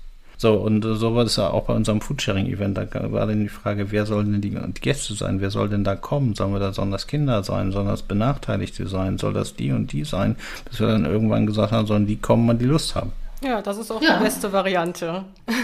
So, 0.41 0.53
und 0.53 0.83
so 0.83 1.15
war 1.15 1.25
das 1.25 1.35
ja 1.35 1.49
auch 1.49 1.65
bei 1.65 1.73
unserem 1.73 1.99
Foodsharing-Event. 1.99 2.77
Da 2.77 3.11
war 3.11 3.27
dann 3.27 3.41
die 3.41 3.49
Frage, 3.49 3.91
wer 3.91 4.05
soll 4.05 4.23
denn 4.23 4.39
die, 4.39 4.57
Gäste 4.79 5.13
sein? 5.13 5.41
Wer 5.41 5.49
soll 5.49 5.67
denn 5.67 5.83
da 5.83 5.97
kommen? 5.97 6.33
Sollen 6.33 6.53
wir 6.53 6.59
da, 6.59 6.71
sollen 6.71 6.91
das 6.91 7.07
Kinder 7.07 7.43
sein? 7.43 7.73
Sollen 7.73 7.87
das 7.87 8.03
Benachteiligte 8.03 8.87
sein? 8.87 9.17
Soll 9.17 9.33
das 9.33 9.57
die 9.57 9.73
und 9.73 9.91
die 9.91 10.05
sein? 10.05 10.37
Bis 10.63 10.79
wir 10.79 10.87
dann 10.87 11.03
irgendwann 11.03 11.45
gesagt 11.45 11.73
haben, 11.73 11.87
sollen 11.87 12.07
die 12.07 12.15
kommen, 12.15 12.47
wann 12.47 12.57
die 12.57 12.65
Lust 12.65 12.95
haben. 12.95 13.11
Ja, 13.41 13.61
das 13.61 13.77
ist 13.77 13.89
auch 13.89 14.01
ja. 14.01 14.17
die 14.17 14.23
beste 14.23 14.51
Variante. 14.51 15.23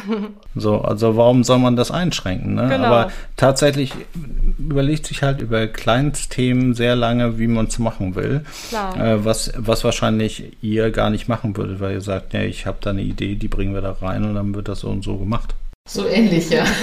so, 0.55 0.81
also 0.81 1.17
warum 1.17 1.43
soll 1.43 1.59
man 1.59 1.75
das 1.75 1.91
einschränken? 1.91 2.55
Ne? 2.55 2.69
Genau. 2.69 2.85
Aber 2.85 3.11
tatsächlich 3.35 3.93
überlegt 4.57 5.07
sich 5.07 5.23
halt 5.23 5.41
über 5.41 5.67
Kleinstthemen 5.67 6.73
sehr 6.73 6.95
lange, 6.95 7.37
wie 7.37 7.47
man 7.47 7.65
es 7.65 7.77
machen 7.77 8.15
will. 8.15 8.45
Äh, 8.71 9.17
was, 9.25 9.51
was 9.57 9.83
wahrscheinlich 9.83 10.53
ihr 10.61 10.91
gar 10.91 11.09
nicht 11.09 11.27
machen 11.27 11.57
würdet, 11.57 11.81
weil 11.81 11.93
ihr 11.93 12.01
sagt, 12.01 12.33
ja, 12.33 12.41
ich 12.41 12.65
habe 12.65 12.77
da 12.79 12.91
eine 12.91 13.01
Idee, 13.01 13.35
die 13.35 13.49
bringen 13.49 13.73
wir 13.73 13.81
da 13.81 13.97
rein 14.01 14.23
und 14.23 14.35
dann 14.35 14.55
wird 14.55 14.69
das 14.69 14.79
so 14.79 14.89
und 14.89 15.03
so 15.03 15.17
gemacht. 15.17 15.53
So 15.87 16.07
ähnlich, 16.07 16.49
ja. 16.49 16.63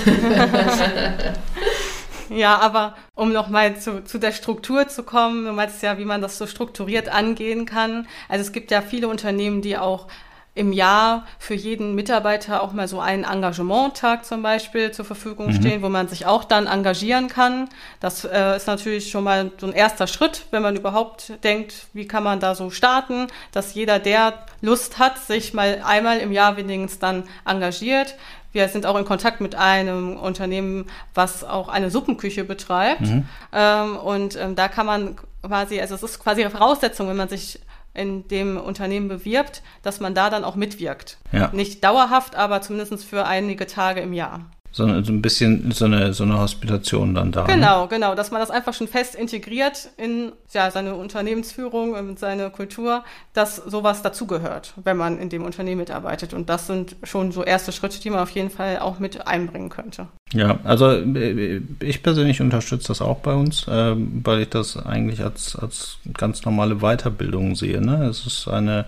Ja, 2.34 2.58
aber 2.60 2.94
um 3.14 3.32
nochmal 3.32 3.76
zu, 3.78 4.04
zu 4.04 4.18
der 4.18 4.32
Struktur 4.32 4.88
zu 4.88 5.02
kommen, 5.02 5.44
du 5.44 5.52
meinst 5.52 5.82
ja, 5.82 5.98
wie 5.98 6.04
man 6.04 6.22
das 6.22 6.38
so 6.38 6.46
strukturiert 6.46 7.10
angehen 7.10 7.66
kann. 7.66 8.06
Also 8.28 8.42
es 8.42 8.52
gibt 8.52 8.70
ja 8.70 8.80
viele 8.80 9.08
Unternehmen, 9.08 9.60
die 9.60 9.76
auch 9.76 10.08
im 10.54 10.72
Jahr 10.72 11.24
für 11.38 11.54
jeden 11.54 11.94
Mitarbeiter 11.94 12.62
auch 12.62 12.72
mal 12.72 12.86
so 12.86 13.00
einen 13.00 13.24
Engagementtag 13.24 14.26
zum 14.26 14.42
Beispiel 14.42 14.90
zur 14.90 15.06
Verfügung 15.06 15.46
mhm. 15.46 15.54
stehen, 15.54 15.82
wo 15.82 15.88
man 15.88 16.08
sich 16.08 16.26
auch 16.26 16.44
dann 16.44 16.66
engagieren 16.66 17.28
kann. 17.28 17.70
Das 18.00 18.24
äh, 18.24 18.56
ist 18.56 18.66
natürlich 18.66 19.10
schon 19.10 19.24
mal 19.24 19.50
so 19.56 19.66
ein 19.66 19.72
erster 19.72 20.06
Schritt, 20.06 20.44
wenn 20.50 20.62
man 20.62 20.76
überhaupt 20.76 21.32
denkt, 21.42 21.86
wie 21.94 22.06
kann 22.06 22.22
man 22.22 22.38
da 22.38 22.54
so 22.54 22.68
starten, 22.68 23.28
dass 23.52 23.72
jeder, 23.72 23.98
der 23.98 24.34
Lust 24.60 24.98
hat, 24.98 25.18
sich 25.18 25.54
mal 25.54 25.80
einmal 25.86 26.18
im 26.18 26.32
Jahr 26.32 26.58
wenigstens 26.58 26.98
dann 26.98 27.24
engagiert. 27.46 28.16
Wir 28.52 28.68
sind 28.68 28.84
auch 28.84 28.96
in 28.96 29.06
Kontakt 29.06 29.40
mit 29.40 29.54
einem 29.54 30.18
Unternehmen, 30.18 30.90
was 31.14 31.44
auch 31.44 31.68
eine 31.68 31.90
Suppenküche 31.90 32.44
betreibt. 32.44 33.00
Mhm. 33.00 33.26
Ähm, 33.54 33.96
und 33.96 34.36
ähm, 34.36 34.54
da 34.54 34.68
kann 34.68 34.84
man 34.84 35.16
quasi, 35.42 35.80
also 35.80 35.94
es 35.94 36.02
ist 36.02 36.18
quasi 36.18 36.42
eine 36.42 36.50
Voraussetzung, 36.50 37.08
wenn 37.08 37.16
man 37.16 37.30
sich 37.30 37.58
in 37.94 38.26
dem 38.28 38.56
Unternehmen 38.56 39.08
bewirbt, 39.08 39.62
dass 39.82 40.00
man 40.00 40.14
da 40.14 40.30
dann 40.30 40.44
auch 40.44 40.56
mitwirkt. 40.56 41.18
Ja. 41.32 41.50
Nicht 41.52 41.84
dauerhaft, 41.84 42.34
aber 42.34 42.62
zumindest 42.62 43.04
für 43.04 43.26
einige 43.26 43.66
Tage 43.66 44.00
im 44.00 44.12
Jahr 44.12 44.50
so, 44.72 44.86
so 45.02 45.12
ein 45.12 45.20
bisschen 45.20 45.70
so 45.70 45.84
eine, 45.84 46.14
so 46.14 46.24
eine 46.24 46.38
Hospitation 46.38 47.14
dann 47.14 47.30
da. 47.30 47.42
Ne? 47.42 47.54
Genau, 47.54 47.82
ne? 47.82 47.88
genau, 47.88 48.14
dass 48.14 48.30
man 48.30 48.40
das 48.40 48.50
einfach 48.50 48.72
schon 48.72 48.88
fest 48.88 49.14
integriert 49.14 49.90
in 49.98 50.32
ja, 50.52 50.70
seine 50.70 50.94
Unternehmensführung 50.94 51.92
und 51.92 52.18
seine 52.18 52.50
Kultur, 52.50 53.04
dass 53.34 53.56
sowas 53.56 54.02
dazugehört, 54.02 54.72
wenn 54.82 54.96
man 54.96 55.18
in 55.18 55.28
dem 55.28 55.44
Unternehmen 55.44 55.80
mitarbeitet. 55.80 56.32
Und 56.32 56.48
das 56.48 56.66
sind 56.66 56.96
schon 57.02 57.32
so 57.32 57.44
erste 57.44 57.70
Schritte, 57.70 58.00
die 58.00 58.08
man 58.08 58.20
auf 58.20 58.30
jeden 58.30 58.50
Fall 58.50 58.78
auch 58.78 58.98
mit 58.98 59.26
einbringen 59.26 59.68
könnte. 59.68 60.08
Ja, 60.32 60.58
also 60.64 60.90
äh, 60.90 61.60
ich 61.80 62.02
persönlich 62.02 62.40
unterstütze 62.40 62.88
das 62.88 63.02
auch 63.02 63.18
bei 63.18 63.34
uns, 63.34 63.66
ähm, 63.68 64.22
weil 64.24 64.40
ich 64.40 64.48
das 64.48 64.78
eigentlich 64.78 65.22
als, 65.22 65.54
als 65.54 65.98
ganz 66.14 66.44
normale 66.46 66.76
Weiterbildung 66.76 67.54
sehe. 67.54 67.80
Ne? 67.82 68.06
Es 68.06 68.26
ist 68.26 68.48
eine 68.48 68.80
äh, 68.80 68.84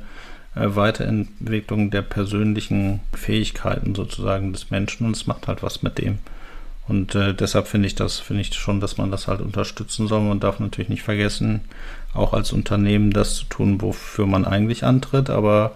Weiterentwicklung 0.54 1.90
der 1.90 2.02
persönlichen 2.02 3.00
Fähigkeiten 3.12 3.94
sozusagen 3.94 4.52
des 4.52 4.70
Menschen 4.70 5.06
und 5.06 5.16
es 5.16 5.26
macht 5.26 5.48
halt 5.48 5.62
was 5.62 5.82
mit 5.82 5.98
dem. 5.98 6.18
Und 6.86 7.14
äh, 7.14 7.34
deshalb 7.34 7.66
finde 7.66 7.86
ich 7.86 7.94
das, 7.94 8.20
finde 8.20 8.42
ich 8.42 8.54
schon, 8.54 8.80
dass 8.80 8.98
man 8.98 9.10
das 9.10 9.26
halt 9.26 9.40
unterstützen 9.40 10.06
soll. 10.06 10.20
Man 10.20 10.40
darf 10.40 10.60
natürlich 10.60 10.90
nicht 10.90 11.02
vergessen, 11.02 11.62
auch 12.12 12.34
als 12.34 12.52
Unternehmen 12.52 13.10
das 13.10 13.36
zu 13.36 13.44
tun, 13.46 13.80
wofür 13.80 14.26
man 14.26 14.44
eigentlich 14.44 14.84
antritt, 14.84 15.30
aber 15.30 15.72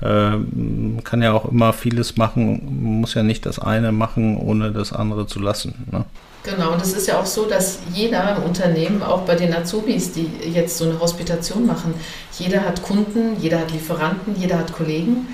äh, 0.00 0.30
man 0.36 1.02
kann 1.04 1.22
ja 1.22 1.32
auch 1.32 1.50
immer 1.50 1.72
vieles 1.72 2.16
machen, 2.16 3.00
muss 3.00 3.14
ja 3.14 3.22
nicht 3.22 3.46
das 3.46 3.58
eine 3.58 3.92
machen, 3.92 4.36
ohne 4.36 4.72
das 4.72 4.92
andere 4.92 5.26
zu 5.26 5.40
lassen. 5.40 5.74
Ne? 5.90 6.04
Genau, 6.44 6.72
und 6.72 6.80
es 6.80 6.92
ist 6.92 7.08
ja 7.08 7.20
auch 7.20 7.26
so, 7.26 7.46
dass 7.46 7.80
jeder 7.92 8.36
im 8.36 8.44
Unternehmen, 8.44 9.02
auch 9.02 9.22
bei 9.22 9.34
den 9.34 9.52
Azubis, 9.52 10.12
die 10.12 10.30
jetzt 10.52 10.78
so 10.78 10.84
eine 10.84 11.00
Hospitation 11.00 11.66
machen, 11.66 11.94
jeder 12.38 12.64
hat 12.64 12.82
Kunden, 12.82 13.36
jeder 13.40 13.60
hat 13.60 13.72
Lieferanten, 13.72 14.36
jeder 14.38 14.58
hat 14.58 14.72
Kollegen. 14.72 15.28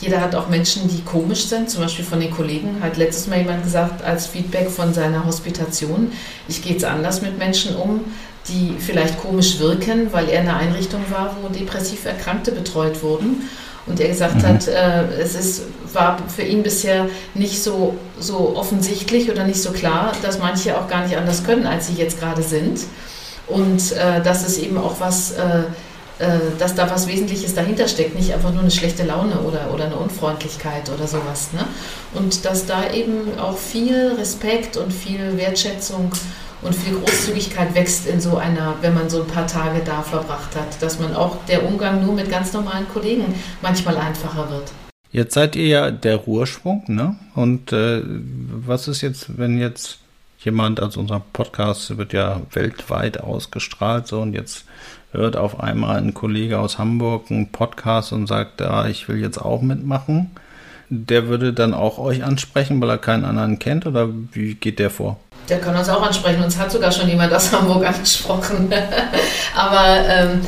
Jeder 0.00 0.22
hat 0.22 0.34
auch 0.34 0.48
Menschen, 0.48 0.88
die 0.88 1.02
komisch 1.02 1.44
sind, 1.44 1.68
zum 1.68 1.82
Beispiel 1.82 2.06
von 2.06 2.20
den 2.20 2.30
Kollegen. 2.30 2.82
Hat 2.82 2.96
letztes 2.96 3.26
Mal 3.26 3.40
jemand 3.40 3.64
gesagt, 3.64 4.02
als 4.02 4.26
Feedback 4.26 4.70
von 4.70 4.94
seiner 4.94 5.26
Hospitation, 5.26 6.12
ich 6.48 6.62
gehe 6.62 6.72
jetzt 6.72 6.86
anders 6.86 7.20
mit 7.20 7.36
Menschen 7.36 7.76
um, 7.76 8.00
die 8.48 8.74
vielleicht 8.78 9.20
komisch 9.20 9.58
wirken, 9.58 10.10
weil 10.12 10.30
er 10.30 10.40
in 10.40 10.48
einer 10.48 10.56
Einrichtung 10.56 11.02
war, 11.10 11.36
wo 11.42 11.48
depressiv 11.48 12.06
Erkrankte 12.06 12.52
betreut 12.52 13.02
wurden. 13.02 13.42
Und 13.86 13.98
er 14.00 14.08
gesagt 14.08 14.36
mhm. 14.36 14.46
hat, 14.46 14.68
äh, 14.68 15.04
es 15.20 15.34
ist, 15.34 15.62
war 15.92 16.18
für 16.28 16.42
ihn 16.42 16.62
bisher 16.62 17.06
nicht 17.34 17.62
so, 17.62 17.96
so 18.18 18.54
offensichtlich 18.56 19.30
oder 19.30 19.44
nicht 19.44 19.60
so 19.60 19.72
klar, 19.72 20.12
dass 20.22 20.38
manche 20.38 20.78
auch 20.78 20.88
gar 20.88 21.06
nicht 21.06 21.16
anders 21.16 21.44
können, 21.44 21.66
als 21.66 21.88
sie 21.88 21.94
jetzt 21.94 22.20
gerade 22.20 22.42
sind. 22.42 22.80
Und 23.46 23.92
äh, 23.92 24.22
dass 24.22 24.46
es 24.46 24.58
eben 24.58 24.78
auch 24.78 25.00
was, 25.00 25.32
äh, 25.32 25.60
äh 26.20 26.38
dass 26.58 26.74
da 26.74 26.88
was 26.90 27.08
Wesentliches 27.08 27.54
dahinter 27.54 27.88
steckt, 27.88 28.14
nicht 28.14 28.32
einfach 28.32 28.52
nur 28.52 28.60
eine 28.60 28.70
schlechte 28.70 29.02
Laune 29.02 29.40
oder, 29.40 29.72
oder 29.74 29.86
eine 29.86 29.96
Unfreundlichkeit 29.96 30.88
oder 30.90 31.08
sowas. 31.08 31.48
Ne? 31.52 31.64
Und 32.14 32.44
dass 32.44 32.66
da 32.66 32.92
eben 32.92 33.38
auch 33.40 33.56
viel 33.56 34.14
Respekt 34.18 34.76
und 34.76 34.92
viel 34.92 35.36
Wertschätzung 35.36 36.12
und 36.62 36.74
viel 36.74 36.98
Großzügigkeit 36.98 37.74
wächst 37.74 38.06
in 38.06 38.20
so 38.20 38.36
einer, 38.36 38.74
wenn 38.80 38.94
man 38.94 39.08
so 39.08 39.22
ein 39.22 39.26
paar 39.26 39.46
Tage 39.46 39.80
da 39.84 40.02
verbracht 40.02 40.54
hat, 40.56 40.82
dass 40.82 40.98
man 40.98 41.14
auch 41.14 41.44
der 41.46 41.64
Umgang 41.66 42.04
nur 42.04 42.14
mit 42.14 42.30
ganz 42.30 42.52
normalen 42.52 42.88
Kollegen 42.88 43.34
manchmal 43.62 43.96
einfacher 43.96 44.50
wird. 44.50 44.72
Jetzt 45.12 45.34
seid 45.34 45.56
ihr 45.56 45.66
ja 45.66 45.90
der 45.90 46.16
Ruhrschwung, 46.16 46.84
ne? 46.86 47.16
Und 47.34 47.72
äh, 47.72 48.02
was 48.04 48.86
ist 48.86 49.00
jetzt, 49.00 49.38
wenn 49.38 49.58
jetzt 49.58 49.98
jemand, 50.38 50.80
also 50.80 51.00
unser 51.00 51.20
Podcast 51.32 51.96
wird 51.98 52.12
ja 52.12 52.42
weltweit 52.52 53.20
ausgestrahlt, 53.20 54.06
so 54.06 54.20
und 54.20 54.34
jetzt 54.34 54.66
hört 55.12 55.36
auf 55.36 55.60
einmal 55.60 55.98
ein 55.98 56.14
Kollege 56.14 56.60
aus 56.60 56.78
Hamburg 56.78 57.30
einen 57.30 57.50
Podcast 57.50 58.12
und 58.12 58.26
sagt, 58.26 58.62
ah, 58.62 58.86
ich 58.88 59.08
will 59.08 59.18
jetzt 59.18 59.38
auch 59.38 59.62
mitmachen. 59.62 60.30
Der 60.88 61.28
würde 61.28 61.52
dann 61.52 61.74
auch 61.74 61.98
euch 61.98 62.24
ansprechen, 62.24 62.80
weil 62.80 62.90
er 62.90 62.98
keinen 62.98 63.24
anderen 63.24 63.58
kennt 63.58 63.86
oder 63.86 64.08
wie 64.32 64.54
geht 64.54 64.78
der 64.78 64.90
vor? 64.90 65.18
Der 65.50 65.58
kann 65.60 65.76
uns 65.76 65.88
auch 65.88 66.02
ansprechen. 66.02 66.42
Uns 66.42 66.56
hat 66.56 66.72
sogar 66.72 66.92
schon 66.92 67.08
jemand 67.08 67.32
aus 67.34 67.52
Hamburg 67.52 67.84
angesprochen. 67.86 68.72
Aber 69.54 69.84
ähm, 70.08 70.40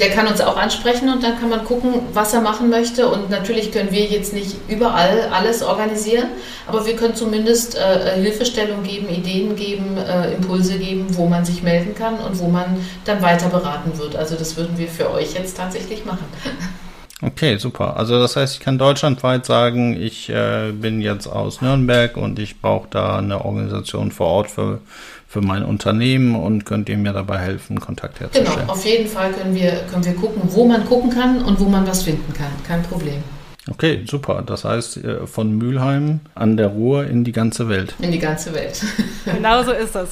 der 0.00 0.10
kann 0.10 0.26
uns 0.26 0.40
auch 0.40 0.56
ansprechen 0.56 1.08
und 1.08 1.22
dann 1.22 1.38
kann 1.38 1.48
man 1.48 1.64
gucken, 1.64 1.94
was 2.12 2.34
er 2.34 2.40
machen 2.40 2.68
möchte. 2.68 3.08
Und 3.08 3.30
natürlich 3.30 3.72
können 3.72 3.90
wir 3.92 4.04
jetzt 4.04 4.32
nicht 4.32 4.56
überall 4.68 5.28
alles 5.32 5.62
organisieren, 5.62 6.28
aber 6.66 6.86
wir 6.86 6.96
können 6.96 7.14
zumindest 7.14 7.76
äh, 7.76 8.20
Hilfestellung 8.20 8.82
geben, 8.82 9.08
Ideen 9.08 9.56
geben, 9.56 9.96
äh, 9.96 10.34
Impulse 10.34 10.78
geben, 10.78 11.06
wo 11.10 11.26
man 11.26 11.44
sich 11.44 11.62
melden 11.62 11.94
kann 11.94 12.18
und 12.18 12.38
wo 12.38 12.48
man 12.48 12.84
dann 13.04 13.22
weiter 13.22 13.48
beraten 13.48 13.98
wird. 13.98 14.16
Also 14.16 14.36
das 14.36 14.56
würden 14.56 14.76
wir 14.78 14.88
für 14.88 15.10
euch 15.12 15.34
jetzt 15.34 15.56
tatsächlich 15.56 16.04
machen. 16.04 16.24
Okay, 17.22 17.56
super. 17.56 17.96
Also 17.96 18.20
das 18.20 18.36
heißt, 18.36 18.54
ich 18.54 18.60
kann 18.60 18.76
deutschlandweit 18.76 19.46
sagen, 19.46 19.96
ich 19.98 20.28
äh, 20.28 20.72
bin 20.72 21.00
jetzt 21.00 21.26
aus 21.26 21.62
Nürnberg 21.62 22.16
und 22.18 22.38
ich 22.38 22.60
brauche 22.60 22.88
da 22.90 23.16
eine 23.16 23.42
Organisation 23.42 24.12
vor 24.12 24.26
Ort 24.26 24.50
für, 24.50 24.80
für 25.26 25.40
mein 25.40 25.64
Unternehmen 25.64 26.36
und 26.36 26.66
könnt 26.66 26.90
ihr 26.90 26.98
mir 26.98 27.14
dabei 27.14 27.38
helfen, 27.38 27.80
Kontakt 27.80 28.20
herzustellen? 28.20 28.58
Genau, 28.60 28.72
auf 28.72 28.84
jeden 28.84 29.08
Fall 29.08 29.32
können 29.32 29.54
wir, 29.54 29.84
können 29.90 30.04
wir 30.04 30.14
gucken, 30.14 30.42
wo 30.44 30.66
man 30.66 30.84
gucken 30.84 31.10
kann 31.10 31.42
und 31.42 31.58
wo 31.58 31.64
man 31.64 31.86
was 31.86 32.02
finden 32.02 32.34
kann. 32.34 32.52
Kein 32.66 32.82
Problem. 32.82 33.22
Okay, 33.70 34.04
super. 34.06 34.42
Das 34.44 34.64
heißt, 34.64 34.98
äh, 34.98 35.26
von 35.26 35.56
Mülheim 35.56 36.20
an 36.34 36.58
der 36.58 36.68
Ruhr 36.68 37.06
in 37.06 37.24
die 37.24 37.32
ganze 37.32 37.70
Welt. 37.70 37.94
In 37.98 38.12
die 38.12 38.18
ganze 38.18 38.52
Welt. 38.52 38.84
genau 39.24 39.62
so 39.62 39.72
ist 39.72 39.94
das. 39.94 40.10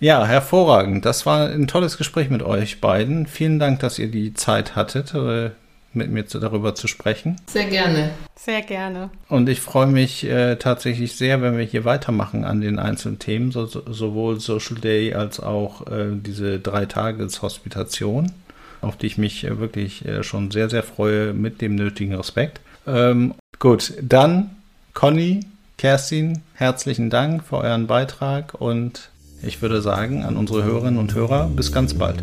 Ja, 0.00 0.24
hervorragend. 0.26 1.04
Das 1.04 1.26
war 1.26 1.50
ein 1.50 1.66
tolles 1.66 1.98
Gespräch 1.98 2.30
mit 2.30 2.42
euch 2.42 2.80
beiden. 2.80 3.26
Vielen 3.26 3.58
Dank, 3.58 3.80
dass 3.80 3.98
ihr 3.98 4.10
die 4.10 4.32
Zeit 4.32 4.74
hattet 4.74 5.14
äh, 5.14 5.50
mit 5.94 6.10
mir 6.10 6.26
zu, 6.26 6.38
darüber 6.38 6.74
zu 6.74 6.88
sprechen. 6.88 7.36
Sehr 7.46 7.66
gerne. 7.66 8.10
Sehr 8.36 8.62
gerne. 8.62 9.10
Und 9.28 9.48
ich 9.48 9.60
freue 9.60 9.86
mich 9.86 10.24
äh, 10.24 10.56
tatsächlich 10.56 11.16
sehr, 11.16 11.42
wenn 11.42 11.56
wir 11.56 11.64
hier 11.64 11.84
weitermachen 11.84 12.44
an 12.44 12.60
den 12.60 12.78
einzelnen 12.78 13.18
Themen, 13.18 13.52
so, 13.52 13.66
so, 13.66 13.82
sowohl 13.90 14.40
Social 14.40 14.76
Day 14.76 15.14
als 15.14 15.40
auch 15.40 15.86
äh, 15.86 16.08
diese 16.12 16.58
drei 16.58 16.86
Tages 16.86 17.42
Hospitation, 17.42 18.32
auf 18.80 18.96
die 18.96 19.06
ich 19.06 19.18
mich 19.18 19.44
äh, 19.44 19.58
wirklich 19.58 20.04
äh, 20.04 20.22
schon 20.22 20.50
sehr, 20.50 20.68
sehr 20.68 20.82
freue 20.82 21.32
mit 21.32 21.60
dem 21.60 21.74
nötigen 21.74 22.14
Respekt. 22.14 22.60
Ähm, 22.86 23.34
gut, 23.58 23.94
dann 24.02 24.50
Conny, 24.92 25.40
Kerstin, 25.78 26.42
herzlichen 26.54 27.10
Dank 27.10 27.44
für 27.44 27.58
euren 27.58 27.86
Beitrag 27.86 28.54
und 28.54 29.10
ich 29.46 29.62
würde 29.62 29.80
sagen 29.82 30.24
an 30.24 30.36
unsere 30.36 30.64
Hörerinnen 30.64 30.98
und 30.98 31.14
Hörer 31.14 31.48
bis 31.54 31.70
ganz 31.72 31.94
bald. 31.94 32.16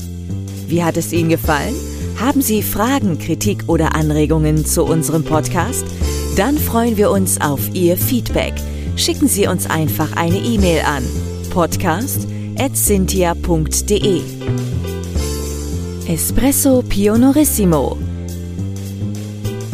Wie 0.67 0.83
hat 0.83 0.97
es 0.97 1.13
Ihnen 1.13 1.29
gefallen? 1.29 1.73
Haben 2.19 2.41
Sie 2.41 2.61
Fragen, 2.61 3.17
Kritik 3.19 3.63
oder 3.67 3.95
Anregungen 3.95 4.65
zu 4.65 4.83
unserem 4.83 5.23
Podcast? 5.23 5.85
Dann 6.37 6.57
freuen 6.57 6.97
wir 6.97 7.11
uns 7.11 7.39
auf 7.41 7.59
Ihr 7.73 7.97
Feedback. 7.97 8.53
Schicken 8.95 9.27
Sie 9.27 9.47
uns 9.47 9.69
einfach 9.69 10.15
eine 10.15 10.37
E-Mail 10.37 10.83
an 10.85 11.03
podcast.cynthia.de. 11.51 14.21
Espresso 16.07 16.83
Pionorissimo 16.87 17.97